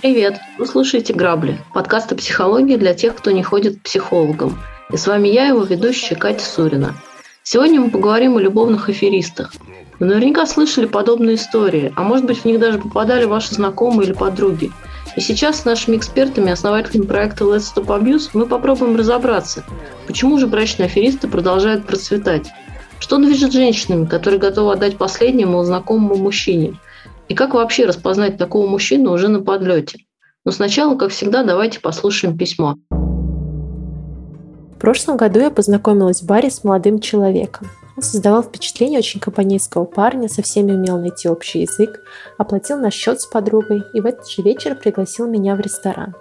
[0.00, 0.40] Привет!
[0.58, 4.58] Вы слушаете «Грабли»– подкаст о психологии для тех, кто не ходит к психологам.
[4.90, 6.96] И с вами я, его ведущая Катя Сурина.
[7.44, 9.52] Сегодня мы поговорим о любовных аферистах.
[10.00, 14.12] Вы наверняка слышали подобные истории, а может быть в них даже попадали ваши знакомые или
[14.12, 14.72] подруги.
[15.16, 19.64] И сейчас с нашими экспертами, основателями проекта Let's Stop Abuse, мы попробуем разобраться,
[20.06, 22.50] почему же брачные аферисты продолжают процветать.
[22.98, 26.78] Что движет женщинами, которые готовы отдать последнему знакомому мужчине–
[27.32, 30.00] и как вообще распознать такого мужчину уже на подлете?
[30.44, 32.76] Но сначала, как всегда, давайте послушаем письмо.
[32.90, 37.68] В прошлом году я познакомилась в баре с молодым человеком.
[37.96, 42.00] Он создавал впечатление очень компанейского парня, со всеми умел найти общий язык,
[42.38, 46.14] оплатил наш счет с подругой и в этот же вечер пригласил меня в ресторан.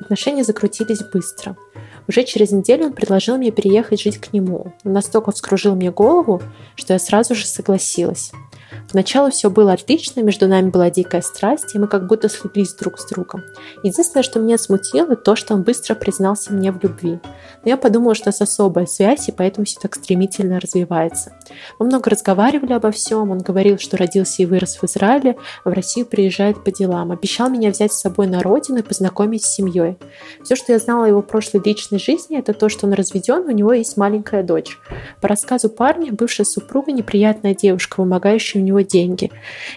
[0.00, 1.56] Отношения закрутились быстро.
[2.06, 4.72] Уже через неделю он предложил мне переехать жить к нему.
[4.84, 6.42] Он настолько вскружил мне голову,
[6.76, 8.32] что я сразу же согласилась.
[8.90, 12.98] Поначалу все было отлично, между нами была дикая страсть, и мы как будто слились друг
[12.98, 13.42] с другом.
[13.82, 17.18] Единственное, что меня смутило, то, что он быстро признался мне в любви.
[17.64, 21.32] Но я подумала, что у нас особая связь, и поэтому все так стремительно развивается.
[21.78, 25.72] Мы много разговаривали обо всем, он говорил, что родился и вырос в Израиле, а в
[25.72, 27.12] Россию приезжает по делам.
[27.12, 29.98] Обещал меня взять с собой на родину и познакомить с семьей.
[30.42, 33.50] Все, что я знала о его прошлой личной жизни, это то, что он разведен, у
[33.50, 34.78] него есть маленькая дочь.
[35.20, 39.30] По рассказу парня, бывшая супруга неприятная девушка, вымогающая него деньги.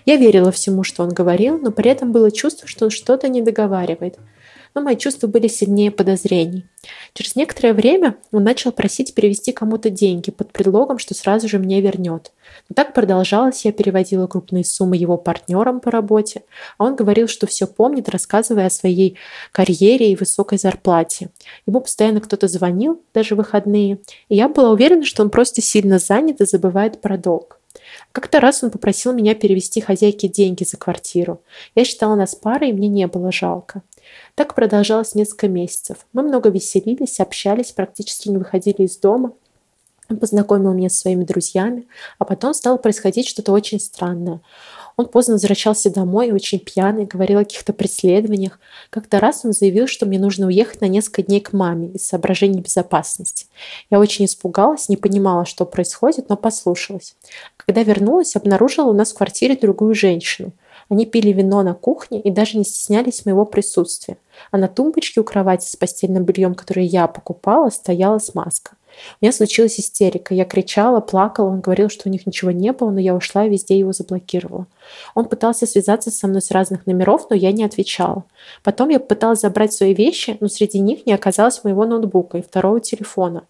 [0.06, 3.42] Я верила всему, что он говорил, но при этом было чувство, что он что-то не
[3.42, 4.18] договаривает.
[4.78, 6.66] Но мои чувства были сильнее подозрений.
[7.14, 11.82] Через некоторое время он начал просить перевести кому-то деньги под предлогом, что сразу же мне
[11.82, 12.32] вернет.
[12.70, 16.44] Но так продолжалось, я переводила крупные суммы его партнерам по работе,
[16.78, 19.18] а он говорил, что все помнит, рассказывая о своей
[19.52, 21.30] карьере и высокой зарплате.
[21.66, 26.40] Ему постоянно кто-то звонил, даже выходные, и я была уверена, что он просто сильно занят
[26.42, 27.60] и забывает про долг.
[28.12, 31.42] Как-то раз он попросил меня перевести хозяйке деньги за квартиру.
[31.76, 33.82] Я считала нас парой, и мне не было жалко.
[34.36, 35.98] Так продолжалось несколько месяцев.
[36.14, 39.34] Мы много веселились, общались, практически не выходили из дома.
[40.10, 41.86] Он познакомил меня со своими друзьями,
[42.18, 44.42] а потом стало происходить что-то очень странное.
[44.96, 48.60] Он поздно возвращался домой, очень пьяный, говорил о каких-то преследованиях.
[48.90, 52.62] Как-то раз он заявил, что мне нужно уехать на несколько дней к маме из соображений
[52.62, 53.46] безопасности.
[53.92, 57.16] Я очень испугалась, не понимала, что происходит, но послушалась.
[57.68, 60.54] Когда вернулась, обнаружила у нас в квартире другую женщину.
[60.90, 64.18] Они пили вино на кухне и даже не стеснялись моего присутствия.
[64.52, 68.78] А на тумбочке у кровати с постельным бельем, которое я покупала, стояла смазка.
[69.20, 70.34] У меня случилась истерика.
[70.34, 71.50] Я кричала, плакала.
[71.50, 74.66] Он говорил, что у них ничего не было, но я ушла и везде его заблокировала.
[75.14, 78.24] Он пытался связаться со мной с разных номеров, но я не отвечала.
[78.64, 82.80] Потом я пыталась забрать свои вещи, но среди них не оказалось моего ноутбука и второго
[82.80, 83.44] телефона.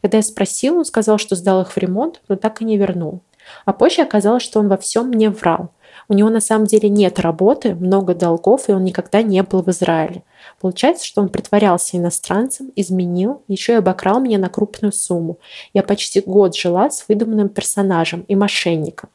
[0.00, 3.20] Когда я спросила, он сказал, что сдал их в ремонт, но так и не вернул.
[3.64, 5.70] А позже оказалось, что он во всем мне врал.
[6.08, 9.68] У него на самом деле нет работы, много долгов, и он никогда не был в
[9.68, 10.24] Израиле.
[10.60, 15.38] Получается, что он притворялся иностранцем, изменил, еще и обокрал меня на крупную сумму.
[15.72, 19.10] Я почти год жила с выдуманным персонажем и мошенником.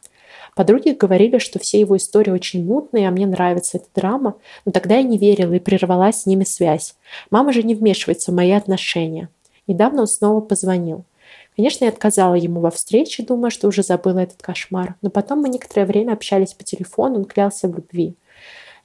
[0.55, 4.95] Подруги говорили, что все его истории очень мутные, а мне нравится эта драма, но тогда
[4.95, 6.95] я не верила и прервала с ними связь.
[7.29, 9.27] Мама же не вмешивается в мои отношения.
[9.67, 11.03] Недавно он снова позвонил.
[11.55, 14.95] Конечно, я отказала ему во встрече, думая, что уже забыла этот кошмар.
[15.01, 18.15] Но потом мы некоторое время общались по телефону, он клялся в любви.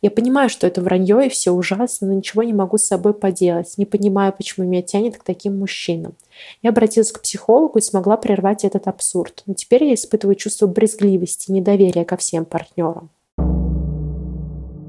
[0.02, 3.74] Я понимаю, что это вранье и все ужасно, но ничего не могу с собой поделать.
[3.76, 6.14] Не понимаю, почему меня тянет к таким мужчинам.
[6.62, 9.42] Я обратилась к психологу и смогла прервать этот абсурд.
[9.44, 13.10] Но теперь я испытываю чувство брезгливости, недоверия ко всем партнерам.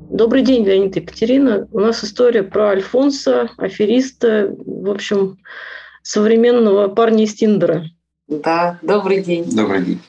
[0.09, 1.67] Добрый день, Леонид и Екатерина.
[1.71, 4.55] У нас история про Альфонса, афериста.
[4.65, 5.39] В общем,
[6.03, 7.85] современного парня из Тиндера.
[8.27, 9.43] Да, добрый день.
[9.55, 10.01] Добрый день.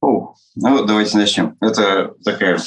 [0.00, 1.56] О, ну, давайте начнем.
[1.60, 2.58] Это такая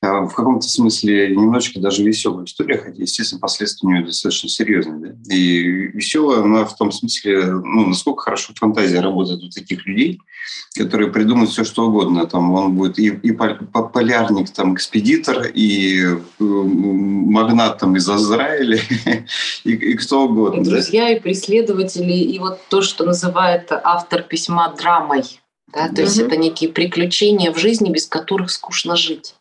[0.00, 5.16] в каком-то смысле немножечко даже веселая история, хотя, естественно, последствия у нее достаточно серьезные.
[5.18, 5.34] Да?
[5.34, 5.62] И
[5.92, 10.20] веселая она в том смысле, ну, насколько хорошо фантазия работает у таких людей,
[10.76, 12.26] которые придумают все, что угодно.
[12.26, 18.78] Там он будет и, и полярник, там, экспедитор, и э, магнат там, из Израиля,
[19.64, 20.60] и, и кто угодно.
[20.60, 21.10] И друзья, да?
[21.10, 25.24] и преследователи, и вот то, что называет автор письма драмой.
[25.72, 25.88] Да?
[25.88, 26.00] То угу.
[26.02, 29.34] есть это некие приключения в жизни, без которых скучно жить.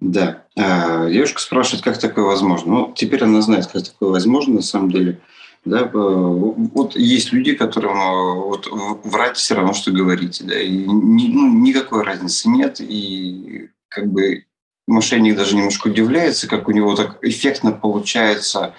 [0.00, 0.44] Да.
[0.56, 2.72] А, девушка спрашивает, как такое возможно.
[2.72, 5.20] Ну, теперь она знает, как такое возможно на самом деле.
[5.64, 8.68] Да, вот есть люди, которым э, вот,
[9.04, 10.42] врать все равно, что говорить.
[10.44, 12.80] Да, и ни, ну, никакой разницы нет.
[12.80, 14.44] И как бы
[14.86, 18.74] мошенник даже немножко удивляется, как у него так эффектно получается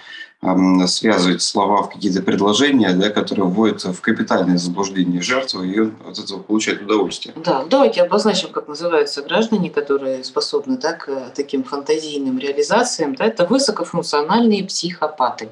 [0.86, 6.40] связывать слова в какие-то предложения, да, которые вводят в капитальное заблуждение жертвы, и от этого
[6.40, 7.34] получает удовольствие.
[7.36, 13.14] Да, давайте обозначим, как называются граждане, которые способны да, к таким фантазийным реализациям.
[13.14, 15.48] Да, это высокофункциональные психопаты.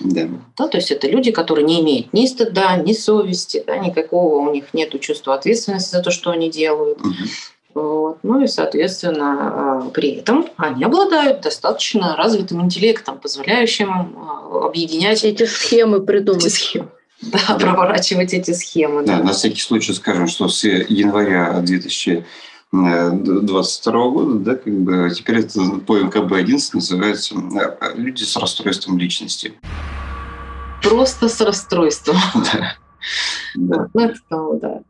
[0.00, 0.28] Да.
[0.58, 0.68] да.
[0.68, 4.74] То есть это люди, которые не имеют ни стыда, ни совести, да, никакого у них
[4.74, 7.00] нет чувства ответственности за то, что они делают.
[7.00, 7.12] Угу.
[7.74, 8.18] Вот.
[8.22, 15.44] Ну и, соответственно, а, при этом они обладают достаточно развитым интеллектом, позволяющим а, объединять эти
[15.44, 16.46] схемы придумать.
[16.46, 16.88] Эти схемы.
[17.20, 19.04] Да, проворачивать эти схемы.
[19.04, 25.38] Да, да, на всякий случай скажем, что с января 2022 года, да, как бы теперь
[25.38, 29.54] это по МКБ-11 называется э, «Люди с расстройством личности».
[30.82, 32.16] Просто с расстройством.
[32.52, 32.74] Да.
[33.54, 33.88] Да.
[33.92, 34.18] Ну, это,
[34.60, 34.82] да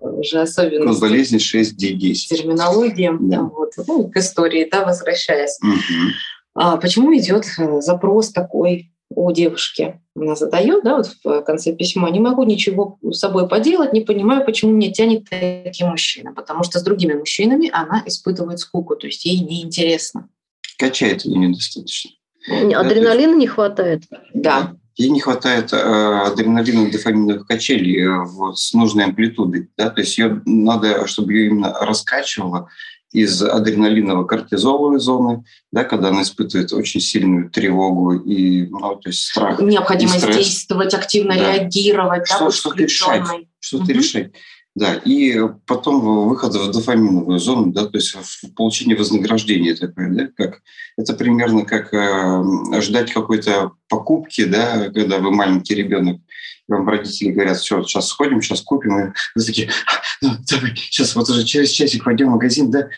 [0.00, 0.92] уже особенно...
[0.92, 2.14] Ну, болезни 6D10.
[2.28, 3.42] Терминология, да.
[3.42, 5.58] вот, ну, к истории, да, возвращаясь.
[5.62, 6.10] Угу.
[6.54, 10.00] А, почему идет э, запрос такой у девушки?
[10.16, 14.44] Она задает, да, вот в конце письма, не могу ничего с собой поделать, не понимаю,
[14.44, 19.24] почему меня тянет такие мужчины, потому что с другими мужчинами она испытывает скуку, то есть
[19.24, 20.28] ей неинтересно.
[20.78, 22.10] Качает ее недостаточно.
[22.48, 24.04] Адреналина не хватает.
[24.32, 24.74] Да.
[24.96, 29.70] Ей не хватает э, адреналиновых дофаминовых качелей э, вот, с нужной амплитудой.
[29.76, 29.90] Да?
[29.90, 32.68] То есть ее надо, чтобы ее именно раскачивало
[33.12, 39.60] из адреналиново-кортизоловой зоны, да, когда она испытывает очень сильную тревогу и ну, то есть страх.
[39.60, 41.56] Необходимость действовать, активно да.
[41.56, 42.28] реагировать.
[42.28, 43.24] Что, да, что-то решать.
[43.58, 43.92] Что-то угу.
[43.92, 44.32] решать.
[44.80, 50.28] Да, и потом выход в дофаминовую зону, да, то есть в получение вознаграждения такое, да,
[50.34, 50.62] как
[50.96, 56.22] это примерно как э, ждать какой-то покупки, да, когда вы маленький ребенок,
[56.70, 59.70] вам родители говорят, все, сейчас сходим, сейчас купим, и вы такие,
[60.20, 62.88] ну, давай, сейчас вот уже через часик пойдем в магазин, да,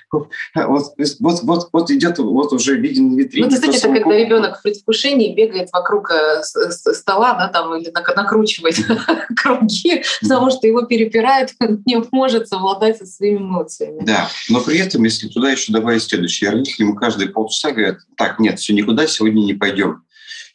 [0.55, 3.45] а, вот, вот, вот, вот идет, вот уже виден на витрине.
[3.45, 8.77] Ну, действительно, это когда ребенок в предвкушении бегает вокруг э, стола, да, там, или накручивает
[9.37, 14.01] круги, потому что его перепирает, он не может совладать со своими эмоциями.
[14.05, 18.39] Да, но при этом, если туда еще добавить следующее, родители ему каждые полчаса говорят, так,
[18.39, 20.03] нет, все, никуда сегодня не пойдем.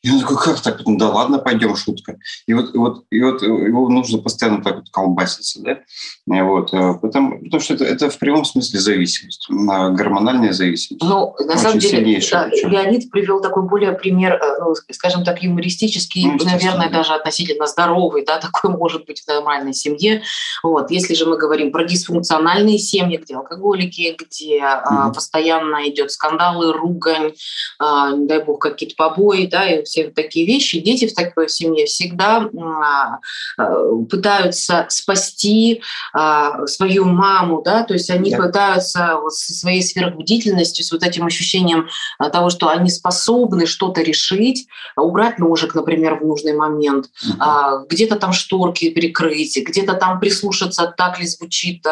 [0.04, 0.86] И он такой, как так?
[0.86, 2.18] Ну, да ладно, пойдем, шутка.
[2.46, 5.80] И вот, и вот, и вот его нужно постоянно так вот колбаситься, да?
[6.28, 11.04] И вот, э, потому, потому что это, это в прямом смысле зависимость, гормональная зависимость.
[11.04, 15.42] Ну, на Очень самом деле, да, Леонид привел такой более пример, э, ну, скажем так,
[15.42, 20.22] юмористический, ну, наверное, даже относительно здоровый, да, такой может быть в нормальной семье.
[20.64, 20.92] Вот.
[20.92, 24.82] Если же мы говорим про дисфункциональные семьи, где алкоголики, где mm-hmm.
[24.86, 27.34] а, постоянно идет скандалы, ругань,
[27.80, 30.80] а, не дай бог, какие-то побои, да, и все такие вещи.
[30.80, 33.20] Дети в такой семье всегда а,
[34.10, 35.82] пытаются спасти
[36.14, 38.38] а, свою маму, да, то есть они да.
[38.38, 41.88] пытаются вот со своей сверхбдительностью, с вот этим ощущением
[42.20, 47.86] а, того, что они способны что-то решить, убрать ножик, например, в нужный момент, угу.
[47.90, 51.86] где-то там шторки перекрыть, где-то там прислушаться, так ли звучит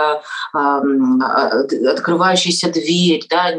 [0.54, 3.52] открывающаяся дверь, да,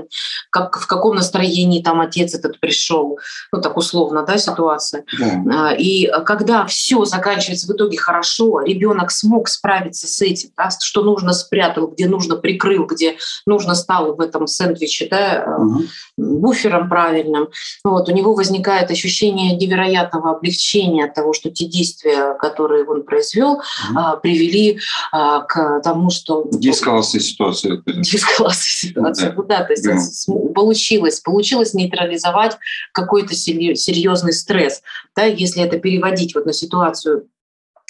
[0.51, 3.19] как, в каком настроении там отец этот пришел,
[3.53, 5.05] ну так условно, да, ситуация.
[5.19, 5.73] Да.
[5.73, 11.33] И когда все заканчивается в итоге хорошо, ребенок смог справиться с этим, да, что нужно
[11.33, 15.83] спрятал, где нужно прикрыл, где нужно стал в этом сэндвиче, да, угу.
[16.17, 17.49] буфером правильным.
[17.85, 23.53] Вот, у него возникает ощущение невероятного облегчения от того, что те действия, которые он произвел,
[23.55, 24.21] угу.
[24.23, 24.79] привели
[25.13, 26.47] к тому, что...
[26.53, 27.83] Деэскалация ситуации.
[27.87, 29.43] Деэскалация ситуации, да.
[29.43, 30.35] да, то есть да.
[30.55, 32.57] получилось, получилось нейтрализовать
[32.93, 34.83] какой-то серьезный серьезный стресс.
[35.15, 37.29] Да, если это переводить вот на ситуацию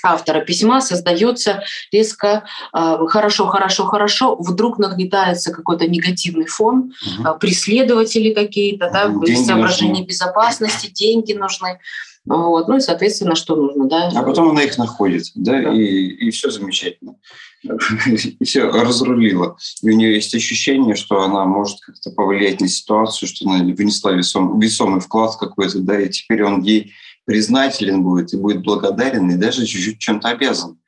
[0.03, 7.29] автора письма создается резко э, хорошо, хорошо, хорошо, вдруг нагнетается какой-то негативный фон, угу.
[7.29, 9.11] э, преследователи какие-то, да,
[9.45, 11.81] соображения безопасности, деньги нужны.
[12.27, 12.69] Вот.
[12.69, 14.11] Ну и, соответственно, что нужно, да?
[14.15, 15.73] А потом она их находит, да, да.
[15.73, 17.17] И, и все замечательно.
[18.07, 19.57] И все разрулила.
[19.83, 24.13] И у нее есть ощущение, что она может как-то повлиять на ситуацию, что она внесла
[24.13, 26.93] весом, весомый вклад какой-то, да, и теперь он ей
[27.25, 30.79] признателен будет и будет благодарен, и даже чуть-чуть чем-то обязан.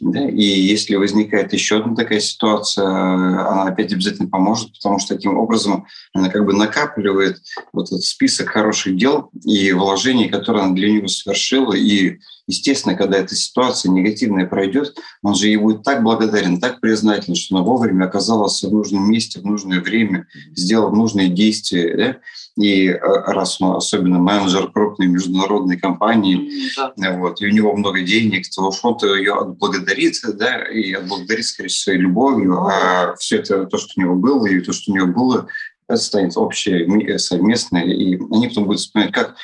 [0.00, 0.28] Да?
[0.28, 5.86] И если возникает еще одна такая ситуация, она опять обязательно поможет, потому что таким образом
[6.12, 7.38] она как бы накапливает
[7.72, 11.72] вот этот список хороших дел и вложений, которые она для него совершила.
[11.72, 17.34] И, естественно, когда эта ситуация негативная пройдет, он же ей будет так благодарен, так признателен,
[17.34, 21.96] что она вовремя оказалась в нужном месте, в нужное время, сделала нужные действия.
[21.96, 22.16] Да?
[22.62, 27.12] И э, раз он особенно менеджер крупной международной компании, да.
[27.18, 28.72] вот, и у него много денег, то он
[29.18, 34.00] ее отблагодарит, да, и отблагодарит, скорее всего, своей любовью, а все это, то, что у
[34.00, 35.48] него было, и то, что у него было,
[35.88, 39.36] это станет общее, совместное, и они потом будут вспоминать, как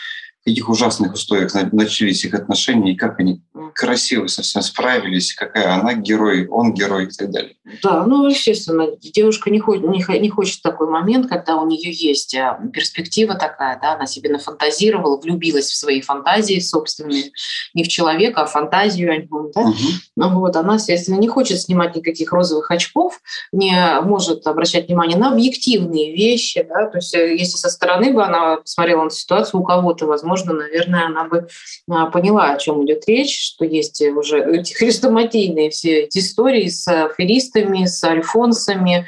[0.43, 3.43] в каких ужасных условиях начались их отношения, и как они
[3.75, 7.55] красиво совсем справились, какая она герой, он герой и так далее.
[7.83, 12.61] Да, ну, естественно, девушка не хочет, не, хочет такой момент, когда у нее есть а,
[12.73, 17.31] перспектива такая, да, она себе нафантазировала, влюбилась в свои фантазии собственные,
[17.73, 19.61] не в человека, а в фантазию, да?
[19.61, 19.77] угу.
[20.17, 23.21] ну, вот, она, естественно, не хочет снимать никаких розовых очков,
[23.53, 28.25] не может обращать внимание на объективные вещи, да, то есть э, если со стороны бы
[28.25, 31.49] она посмотрела на ситуацию, у кого-то, возможно, наверное, она бы
[31.91, 36.87] а, поняла, о чем идет речь, что есть уже эти хрестоматийные все эти истории с
[36.89, 39.07] аферистами, с альфонсами,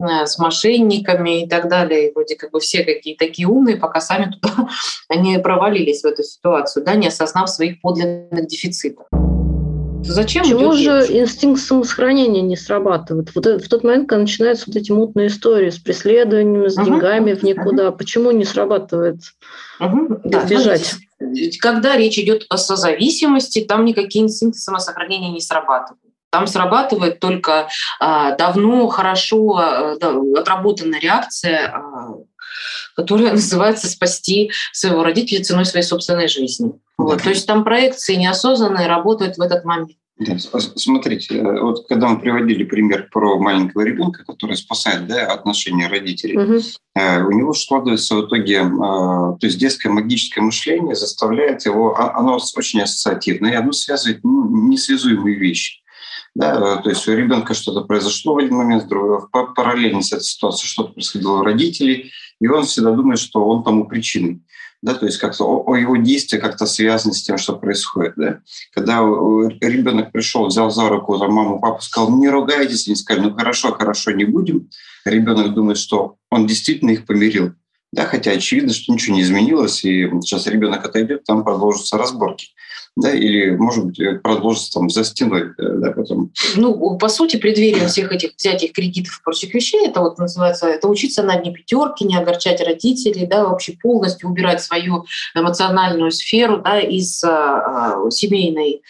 [0.00, 2.08] э, с мошенниками и так далее.
[2.08, 4.68] И вроде как бы все какие такие умные, пока сами туда
[5.08, 9.06] они провалились в эту ситуацию, да, не осознав своих подлинных дефицитов.
[10.08, 10.42] Зачем?
[10.42, 13.34] Почему же инстинкт самосохранения не срабатывает?
[13.34, 17.34] Вот в тот момент, когда начинаются вот эти мутные истории с преследованием, с uh деньгами
[17.34, 19.20] в никуда, uh почему не срабатывает
[19.80, 20.94] избежать?
[21.18, 21.26] Да,
[21.60, 26.00] когда речь идет о созависимости, там никакие инстинкты самосохранения не срабатывают.
[26.30, 32.16] Там срабатывает только а, давно, хорошо да, отработанная реакция, а,
[32.94, 36.72] которая называется «спасти своего родителя ценой своей собственной жизни».
[36.98, 37.22] Вот.
[37.22, 39.92] То есть там проекции неосознанные работают в этот момент.
[40.18, 45.88] Да, смотрите, э, вот когда мы приводили пример про маленького ребенка, который спасает да, отношения
[45.88, 46.62] родителей, угу.
[46.94, 52.38] у него складывается в итоге, э, то есть детское магическое мышление заставляет его, а, оно
[52.56, 55.82] очень ассоциативное, и оно связывает ну, несвязуемые вещи.
[56.36, 58.84] Да, то есть у ребенка что-то произошло в один момент,
[59.54, 62.12] параллельно с этой ситуацией что-то происходило у родителей,
[62.42, 64.42] и он всегда думает, что он тому причиной
[64.82, 68.40] да, то есть как-то о, о его действии как-то связано с тем, что происходит, да.
[68.72, 73.34] Когда ребенок пришел, взял за руку за маму, папу, сказал, не ругайтесь, они сказали, ну
[73.34, 74.68] хорошо, хорошо, не будем.
[75.06, 77.54] Ребенок думает, что он действительно их помирил,
[77.92, 82.48] да, хотя очевидно, что ничего не изменилось, и сейчас ребенок отойдет, там продолжатся разборки
[82.96, 86.32] да, или, может быть, продолжится там за стеной, э, да, потом.
[86.56, 90.88] Ну, по сути, преддверие всех этих взятий кредитов и прочих вещей, это вот называется, это
[90.88, 96.80] учиться на одни пятерки, не огорчать родителей, да, вообще полностью убирать свою эмоциональную сферу, да,
[96.80, 98.82] из а семейной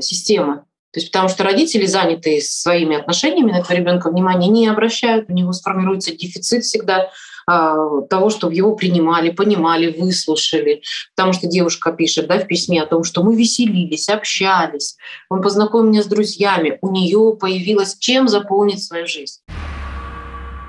[0.00, 0.64] системы.
[0.94, 5.32] То есть потому что родители, занятые своими отношениями на этого ребенка, внимания не обращают, у
[5.32, 7.10] него сформируется дефицит всегда
[7.48, 10.82] а, того, чтобы его принимали, понимали, выслушали.
[11.16, 14.96] Потому что девушка пишет да, в письме о том, что мы веселились, общались,
[15.28, 19.40] он познакомил меня с друзьями, у нее появилось чем заполнить свою жизнь.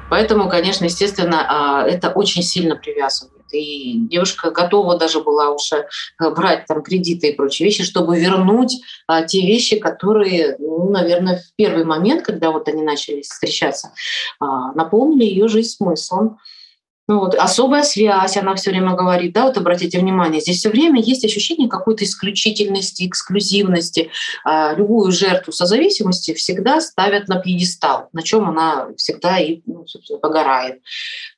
[0.09, 3.34] Поэтому, конечно, естественно, а, это очень сильно привязывает.
[3.55, 5.87] И девушка готова даже была уже
[6.21, 11.37] э, брать там кредиты и прочие вещи, чтобы вернуть а, те вещи, которые, ну, наверное,
[11.37, 13.91] в первый момент, когда вот они начали встречаться,
[14.39, 16.37] а, наполнили ее жизнь смыслом.
[17.07, 20.99] Ну вот, особая связь, она все время говорит, да, вот обратите внимание, здесь все время
[20.99, 24.09] есть ощущение какой-то исключительности, эксклюзивности.
[24.43, 29.85] А, любую жертву созависимости всегда ставят на пьедестал, на чем она всегда и ну,
[30.19, 30.81] погорает.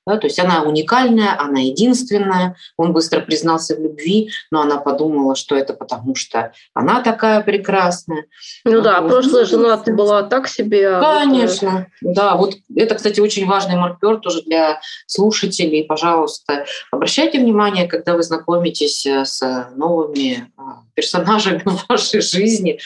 [0.08, 2.56] Да, то есть она уникальная, она единственная.
[2.78, 8.26] Он быстро признался в любви, но она подумала, что это потому, что она такая прекрасная.
[8.64, 9.12] Ну да, вот.
[9.12, 10.88] прошлая жена была так себе.
[10.88, 12.14] А Конечно, вот...
[12.14, 12.38] да.
[12.38, 15.84] Вот это, кстати, очень важный маркер тоже для слушателей.
[15.84, 22.80] Пожалуйста, обращайте внимание, когда вы знакомитесь э, с новыми а, персонажами вашей жизни,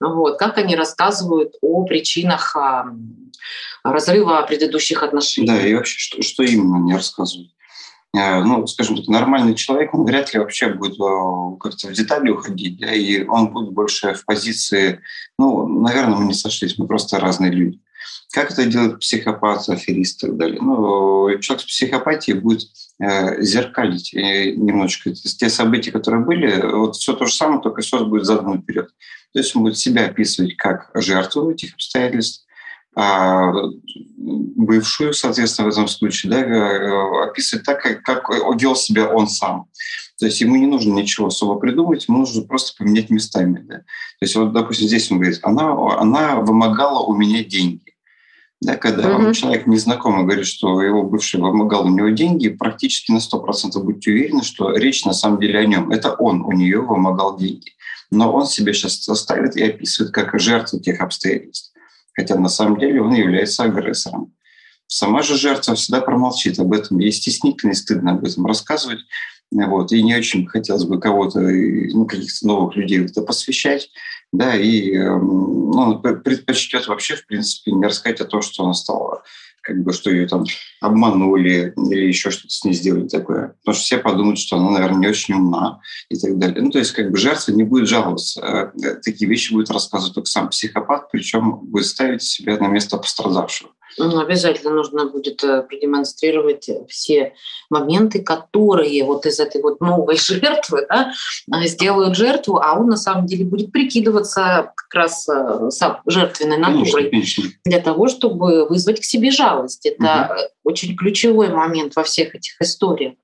[0.00, 2.56] вот, как они рассказывают о причинах
[3.84, 5.46] разрыва предыдущих отношений.
[5.46, 7.50] Да, и вообще, что, что именно они рассказывают?
[8.16, 12.30] Э, ну, скажем так, нормальный человек, он вряд ли вообще будет э, как-то в детали
[12.30, 15.00] уходить, да, и он будет больше в позиции,
[15.38, 17.80] ну, наверное, мы не сошлись, мы просто разные люди.
[18.32, 20.60] Как это делает психопат, аферист и так далее?
[20.60, 22.68] Ну, человек с психопатией будет
[23.00, 28.04] э, зеркалить э, немножечко те события, которые были, вот все то же самое, только все
[28.04, 28.90] будет задан вперед.
[29.32, 32.44] То есть он будет себя описывать как жертву этих обстоятельств,
[33.00, 33.52] а,
[34.16, 39.66] бывшую, соответственно, в этом случае, да, э, описывать так, как, как делал себя он сам.
[40.18, 43.60] То есть ему не нужно ничего особо придумать, ему нужно просто поменять местами.
[43.68, 43.76] Да.
[43.76, 43.84] То
[44.22, 45.70] есть вот, допустим, здесь он говорит, она,
[46.00, 47.87] она вымогала у меня деньги.
[48.60, 49.32] Да, когда угу.
[49.32, 54.42] человек незнакомый говорит, что его бывший вымогал у него деньги, практически на 100% будьте уверены,
[54.42, 55.90] что речь на самом деле о нем.
[55.90, 57.72] Это он у нее вымогал деньги.
[58.10, 61.72] Но он себя сейчас составит и описывает как жертву тех обстоятельств
[62.18, 64.34] хотя на самом деле он является агрессором.
[64.88, 66.98] Сама же жертва всегда промолчит об этом.
[66.98, 68.98] Ей стеснительно и стыдно об этом рассказывать.
[69.52, 69.92] Вот.
[69.92, 73.88] И не очень хотелось бы кого-то, ну, каких-то новых людей это посвящать.
[74.32, 79.22] Да, и эм, ну, предпочтет вообще, в принципе, не рассказать о том, что она стала
[79.68, 80.44] как бы, что ее там
[80.80, 83.54] обманули или еще что-то с ней сделали такое.
[83.58, 86.62] Потому что все подумают, что она, наверное, не очень умна и так далее.
[86.62, 88.72] Ну, то есть, как бы жертва не будет жаловаться.
[88.82, 93.70] Э, такие вещи будет рассказывать только сам психопат, причем будет ставить себя на место пострадавшего.
[93.98, 97.34] Ну, обязательно нужно будет э, продемонстрировать все
[97.70, 101.12] моменты, которые вот из этой вот новой жертвы да,
[101.52, 106.58] э, сделают жертву, а он на самом деле будет прикидываться как раз э, сам жертвенной
[106.58, 107.60] натурой конечно, конечно.
[107.64, 109.86] для того, чтобы вызвать к себе жалость.
[109.86, 110.72] Это угу.
[110.72, 113.14] очень ключевой момент во всех этих историях.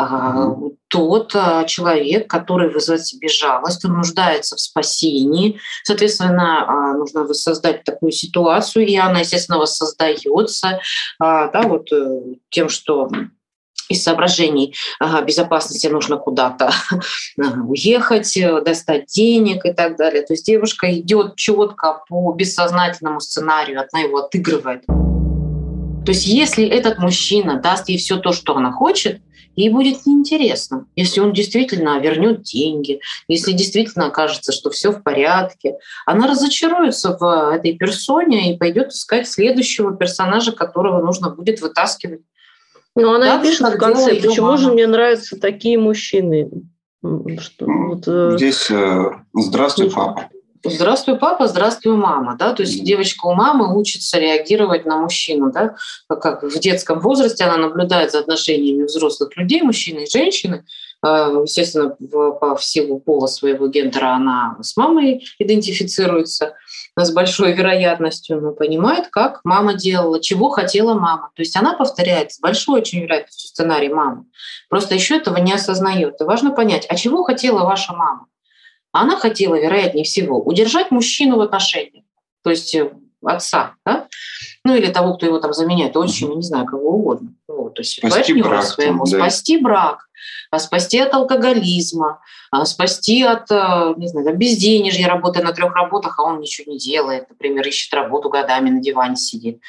[0.00, 0.76] Mm-hmm.
[0.88, 5.58] Тот а, человек, который вызывает себе жалость, он нуждается в спасении.
[5.84, 10.12] Соответственно, а, нужно воссоздать такую ситуацию, и она, естественно, воссоздается
[11.18, 13.08] да, вот, э, тем, что
[13.88, 14.74] из соображений
[15.26, 16.72] безопасности нужно куда-то
[17.66, 20.22] уехать, э, достать денег и так далее.
[20.22, 24.84] То есть девушка идет четко по бессознательному сценарию, она его отыгрывает.
[26.04, 29.20] То есть если этот мужчина даст ей все то, что она хочет,
[29.54, 30.86] ей будет неинтересно.
[30.96, 37.54] Если он действительно вернет деньги, если действительно окажется, что все в порядке, она разочаруется в
[37.54, 42.22] этой персоне и пойдет искать следующего персонажа, которого нужно будет вытаскивать.
[42.96, 44.58] Ну, она да, пишет в конце, почему мама.
[44.58, 46.50] же мне нравятся такие мужчины.
[47.38, 50.28] Что, вот, э, Здесь э, «Здравствуй, папа».
[50.64, 52.36] Здравствуй, папа, здравствуй, мама.
[52.38, 52.52] Да?
[52.52, 55.50] То есть девочка у мамы учится реагировать на мужчину.
[55.50, 55.74] Да?
[56.08, 60.64] Как в детском возрасте она наблюдает за отношениями взрослых людей, мужчины и женщины.
[61.04, 66.54] А, естественно, по силу пола своего гендера она с мамой идентифицируется
[66.96, 71.30] с большой вероятностью, но понимает, как мама делала, чего хотела мама.
[71.34, 74.26] То есть она повторяет с большой очень вероятностью сценарий мамы.
[74.68, 76.20] Просто еще этого не осознает.
[76.20, 78.26] И важно понять, а чего хотела ваша мама?
[78.92, 82.04] Она хотела, вероятнее всего, удержать мужчину в отношениях,
[82.44, 84.06] то есть э, отца, да?
[84.64, 87.34] ну или того, кто его там заменяет, отчима, не знаю, кого угодно.
[87.48, 89.18] Вот, то есть спасти брак, своему, да.
[89.18, 90.08] спасти брак,
[90.58, 96.24] спасти от алкоголизма, а спасти от, э, не знаю, безденежья, работая на трех работах, а
[96.24, 99.60] он ничего не делает, например, ищет работу годами на диване сидит.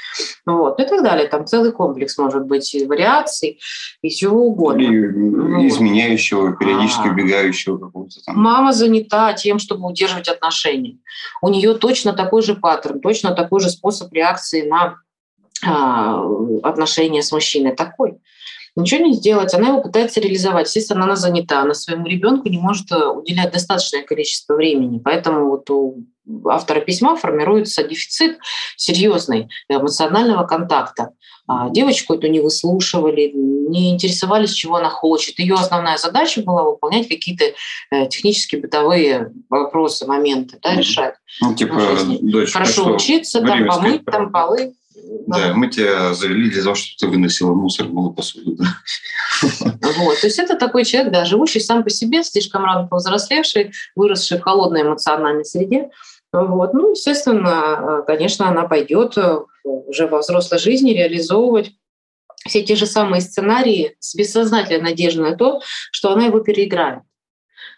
[0.46, 1.28] Вот, и так далее.
[1.28, 3.60] Там целый комплекс может быть и вариаций,
[4.02, 4.82] и чего угодно.
[4.82, 5.64] И вот.
[5.64, 7.12] изменяющего, периодически а.
[7.12, 8.38] убегающего какого-то там.
[8.38, 10.98] Мама занята тем, чтобы удерживать отношения.
[11.42, 14.98] У нее точно такой же паттерн, точно такой же способ реакции на
[15.66, 16.22] а,
[16.64, 18.13] отношения с мужчиной такой
[18.76, 20.68] ничего не сделать, она его пытается реализовать.
[20.68, 25.00] Естественно, она занята, она своему ребенку не может э, уделять достаточное количество времени.
[25.04, 26.04] Поэтому вот у
[26.46, 28.38] автора письма формируется дефицит
[28.78, 31.10] серьезный эмоционального контакта.
[31.46, 35.40] А девочку эту не выслушивали, не интересовались, чего она хочет.
[35.40, 37.46] Ее основная задача была выполнять какие-то
[37.92, 41.16] э, технические бытовые вопросы, моменты, да, решать.
[41.42, 41.76] Ну, типа,
[42.22, 44.74] дочь, Хорошо учиться, там помыть, там полы.
[45.28, 48.56] Да, мы тебя завели для того, чтобы ты выносила мусор, мыла посуду.
[48.56, 48.66] Да.
[49.98, 54.40] Вот, то есть это такой человек, да, живущий сам по себе, слишком рано повзрослевший, выросший
[54.40, 55.90] в холодной эмоциональной среде.
[56.32, 56.74] Вот.
[56.74, 61.72] Ну, естественно, конечно, она пойдет э, уже во взрослой жизни реализовывать
[62.48, 65.62] все те же самые сценарии с бессознательной надеждой на то,
[65.92, 67.04] что она его переиграет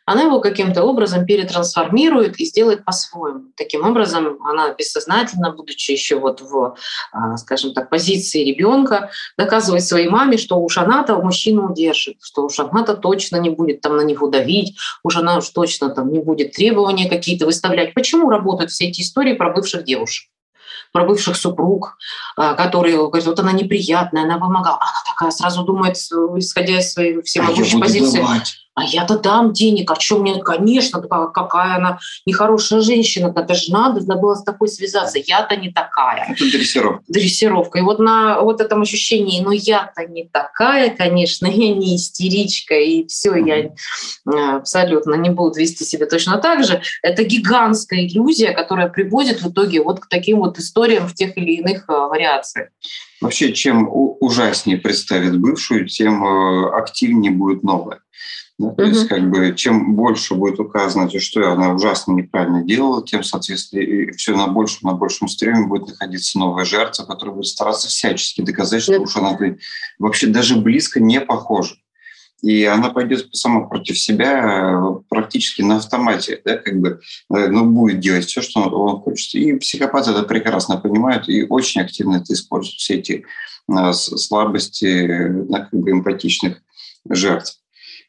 [0.06, 3.46] она его каким-то образом перетрансформирует и сделает по-своему.
[3.58, 6.76] Таким образом, она бессознательно, будучи еще вот в,
[7.12, 12.60] а, скажем так, позиции ребенка, доказывает своей маме, что уж она-то мужчину удержит, что уж
[12.60, 16.52] она-то точно не будет там на него давить, уж она уж точно там не будет
[16.52, 17.94] требования какие-то выставлять.
[17.96, 20.30] Почему работают все эти истории про бывших девушек?
[20.92, 21.98] про бывших супруг,
[22.38, 24.78] а, которые говорят, вот она неприятная, она помогала.
[24.80, 28.18] Она такая сразу думает, исходя из своей всемогущей а позиции.
[28.20, 33.72] Давать а я-то дам денег, а что мне, конечно, какая она нехорошая женщина, это же
[33.72, 36.28] надо, было с такой связаться, я-то не такая.
[36.30, 37.04] Это дрессировка.
[37.08, 37.80] Дрессировка.
[37.80, 43.08] И вот на вот этом ощущении, ну я-то не такая, конечно, я не истеричка, и
[43.08, 43.72] все, я э,
[44.58, 46.82] абсолютно не буду вести себя точно так же.
[47.02, 51.54] Это гигантская иллюзия, которая приводит в итоге вот к таким вот историям в тех или
[51.54, 52.70] иных э, вариациях.
[53.22, 58.00] Вообще, чем ужаснее представит бывшую, тем э, активнее будет новая.
[58.58, 63.22] Да, то есть, как бы, чем больше будет указано, что она ужасно неправильно делала, тем,
[63.22, 68.42] соответственно, все на большем, на большем стреме будет находиться новая жертва, которая будет стараться всячески
[68.42, 69.38] доказать, что уж она
[70.00, 71.76] вообще даже близко не похожа.
[72.42, 77.02] И она пойдет сама против себя э, практически на автомате, да, как бы,
[77.34, 79.36] э, ну, будет делать все, что он хочет.
[79.36, 83.26] И психопаты это прекрасно понимают и очень активно это используют, все эти
[83.68, 86.62] э, слабости да, как бы эмпатичных
[87.10, 87.58] жертв.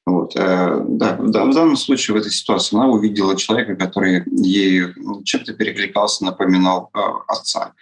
[0.06, 0.36] Вот.
[0.36, 4.84] Э, да, в данном случае, в этой ситуации, она увидела человека, который ей
[5.24, 7.72] чем-то перекликался, напоминал э, отца.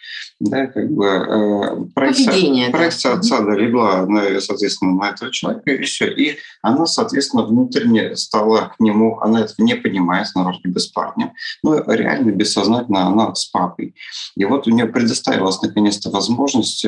[0.41, 3.19] Да, как бы, э, проекция, Поведение, проекция да.
[3.19, 6.11] отца да, легла, на, соответственно, на этого человека, и все.
[6.11, 11.35] И она, соответственно, внутренне стала к нему, она этого не понимает, она вроде без парня,
[11.63, 13.95] но реально бессознательно она с папой.
[14.35, 16.87] И вот у нее предоставилась наконец-то возможность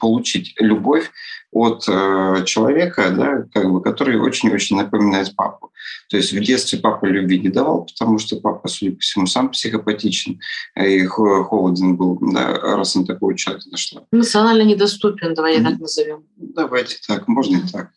[0.00, 1.10] получить любовь
[1.52, 5.72] от э, человека, да, как бы, который очень-очень напоминает папу.
[6.08, 9.50] То есть в детстве папа любви не давал, потому что папа, судя по всему, сам
[9.50, 10.40] психопатичен
[10.76, 14.02] и холоден был, да, раз на такого человека нашла.
[14.12, 16.24] Эмоционально недоступен, давай я так назовем.
[16.36, 17.90] Давайте так, можно и так.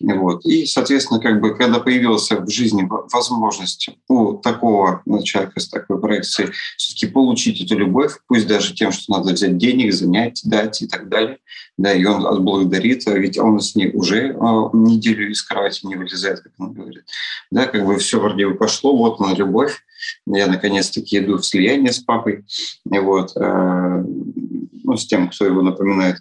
[0.00, 0.44] Вот.
[0.46, 6.00] И, соответственно, как бы, когда появилась в жизни возможность у такого ну, человека с такой
[6.00, 10.86] проекцией все-таки получить эту любовь, пусть даже тем, что надо взять денег, занять, дать и
[10.86, 11.38] так далее,
[11.76, 14.34] да, и он отблагодарит, а ведь он с ней уже э,
[14.72, 17.04] неделю из кровати не вылезает, как он говорит.
[17.50, 19.78] Да, как бы все вроде бы пошло, вот она любовь,
[20.26, 22.44] я наконец-таки иду в слияние с папой,
[22.84, 24.04] вот, э,
[24.84, 26.16] ну, с тем, кто его напоминает.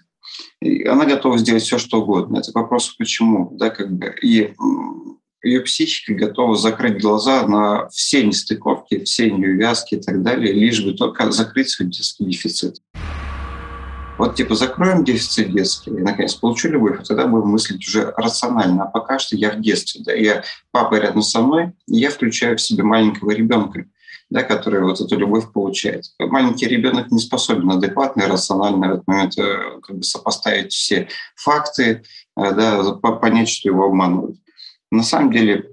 [0.62, 2.38] И она готова сделать все, что угодно.
[2.38, 4.14] Это вопрос почему, да, как бы.
[4.22, 4.54] И
[5.42, 10.94] ее психика готова закрыть глаза на все нестыковки, все неувязки и так далее, лишь бы
[10.94, 12.82] только закрыть свой детский дефицит.
[14.20, 18.84] Вот типа закроем дефицит детский, и наконец получу любовь, и тогда будем мыслить уже рационально.
[18.84, 22.58] А пока что я в детстве, да, я папа рядом со мной, и я включаю
[22.58, 23.86] в себе маленького ребенка
[24.30, 26.06] да, который вот эту любовь получает.
[26.20, 31.08] Маленький ребенок не способен адекватно и рационально в этот момент э, как бы сопоставить все
[31.36, 32.04] факты,
[32.38, 34.38] э, да, понять, что его обманывают.
[34.92, 35.72] На самом деле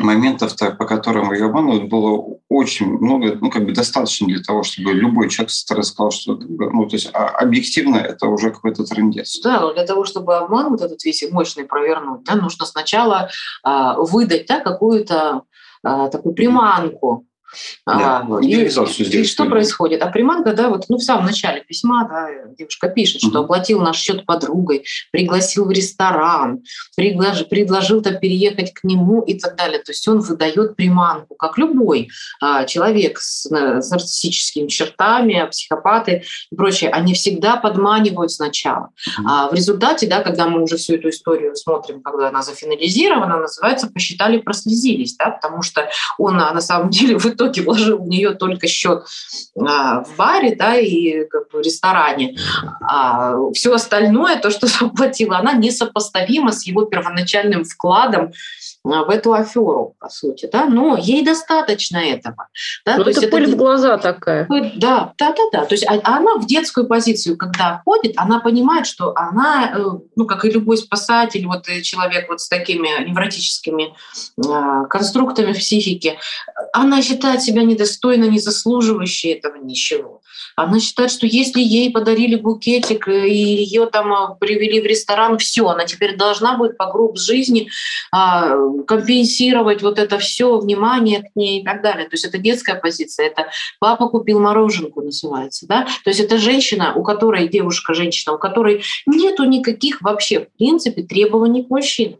[0.00, 4.92] моментов, по которым ее обманывают, было очень много, ну, как бы достаточно для того, чтобы
[4.92, 9.40] любой человек сказал, что, ну, то есть а объективно это уже какой-то трендец.
[9.42, 13.28] Да, но для того, чтобы обман вот этот весь мощный провернуть, да, нужно сначала
[13.62, 15.42] а, выдать, да, какую-то
[15.82, 17.26] а, такую приманку,
[17.86, 20.02] да, а, и, и что происходит?
[20.02, 23.96] А приманка, да, вот ну, в самом начале письма да, девушка пишет, что оплатил наш
[23.96, 26.62] счет подругой, пригласил в ресторан,
[26.96, 29.80] предложил, предложил там переехать к нему и так далее.
[29.80, 32.08] То есть он выдает приманку, как любой
[32.40, 36.90] а, человек с, с нарциссическими чертами, психопаты и прочее.
[36.90, 38.90] Они всегда подманивают сначала.
[39.24, 43.88] А в результате, да, когда мы уже всю эту историю смотрим, когда она зафинализирована, называется
[43.88, 48.30] «посчитали, прослезились», да, потому что он а, на самом деле в итоге вложил в нее
[48.30, 49.04] только счет
[49.58, 52.36] а, в баре да, и как бы, ресторане.
[52.82, 58.32] А все остальное, то, что заплатила, она несопоставима с его первоначальным вкладом
[58.82, 62.48] в эту аферу, по сути, да, но ей достаточно этого.
[62.86, 62.96] Да?
[62.96, 64.46] Ну, то это есть пыль это, в глаза такая.
[64.48, 65.64] Да, да, да, да.
[65.66, 69.84] То есть а, она в детскую позицию, когда ходит, она понимает, что она, э,
[70.16, 73.94] ну, как и любой спасатель, вот человек вот с такими невротическими
[74.38, 76.18] э, конструктами психики,
[76.72, 80.22] она считает себя недостойно, не заслуживающей этого ничего.
[80.56, 85.66] Она считает, что если ей подарили букетик и ее там а, привели в ресторан, все,
[85.66, 87.68] она теперь должна будет по групп жизни
[88.12, 88.54] а,
[88.86, 92.08] компенсировать вот это все, внимание к ней и так далее.
[92.08, 95.66] То есть это детская позиция, это папа купил мороженку называется.
[95.66, 95.86] Да?
[96.04, 101.64] То есть это женщина, у которой, девушка-женщина, у которой нету никаких вообще в принципе требований
[101.64, 102.18] к мужчине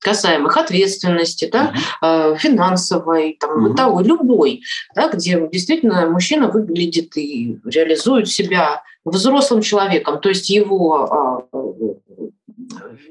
[0.00, 1.72] касаемых ответственности, да,
[2.02, 4.62] uh финансовой, там, бытовой, любой,
[4.94, 11.46] да, где действительно мужчина выглядит и реализует себя взрослым человеком, то есть его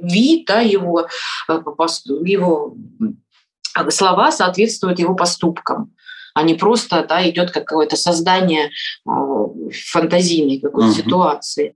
[0.01, 1.07] вид, да, его,
[1.47, 1.53] э,
[2.25, 2.75] его
[3.89, 5.93] слова соответствуют его поступкам
[6.33, 9.11] а не просто да, идет какое-то создание э,
[9.91, 11.03] фантазийной какой-то uh-huh.
[11.03, 11.75] ситуации.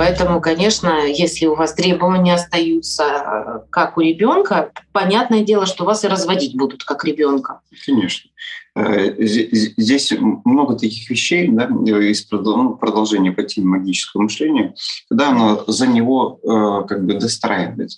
[0.00, 6.04] Поэтому, конечно, если у вас требования остаются э, как у ребенка, понятное дело, что вас
[6.04, 7.60] и разводить будут как ребенка.
[7.84, 8.30] Конечно.
[8.74, 14.74] Э, здесь много таких вещей, да, из ну, продолжения по теме магического мышления,
[15.10, 17.90] когда оно за него э, как бы достраивает.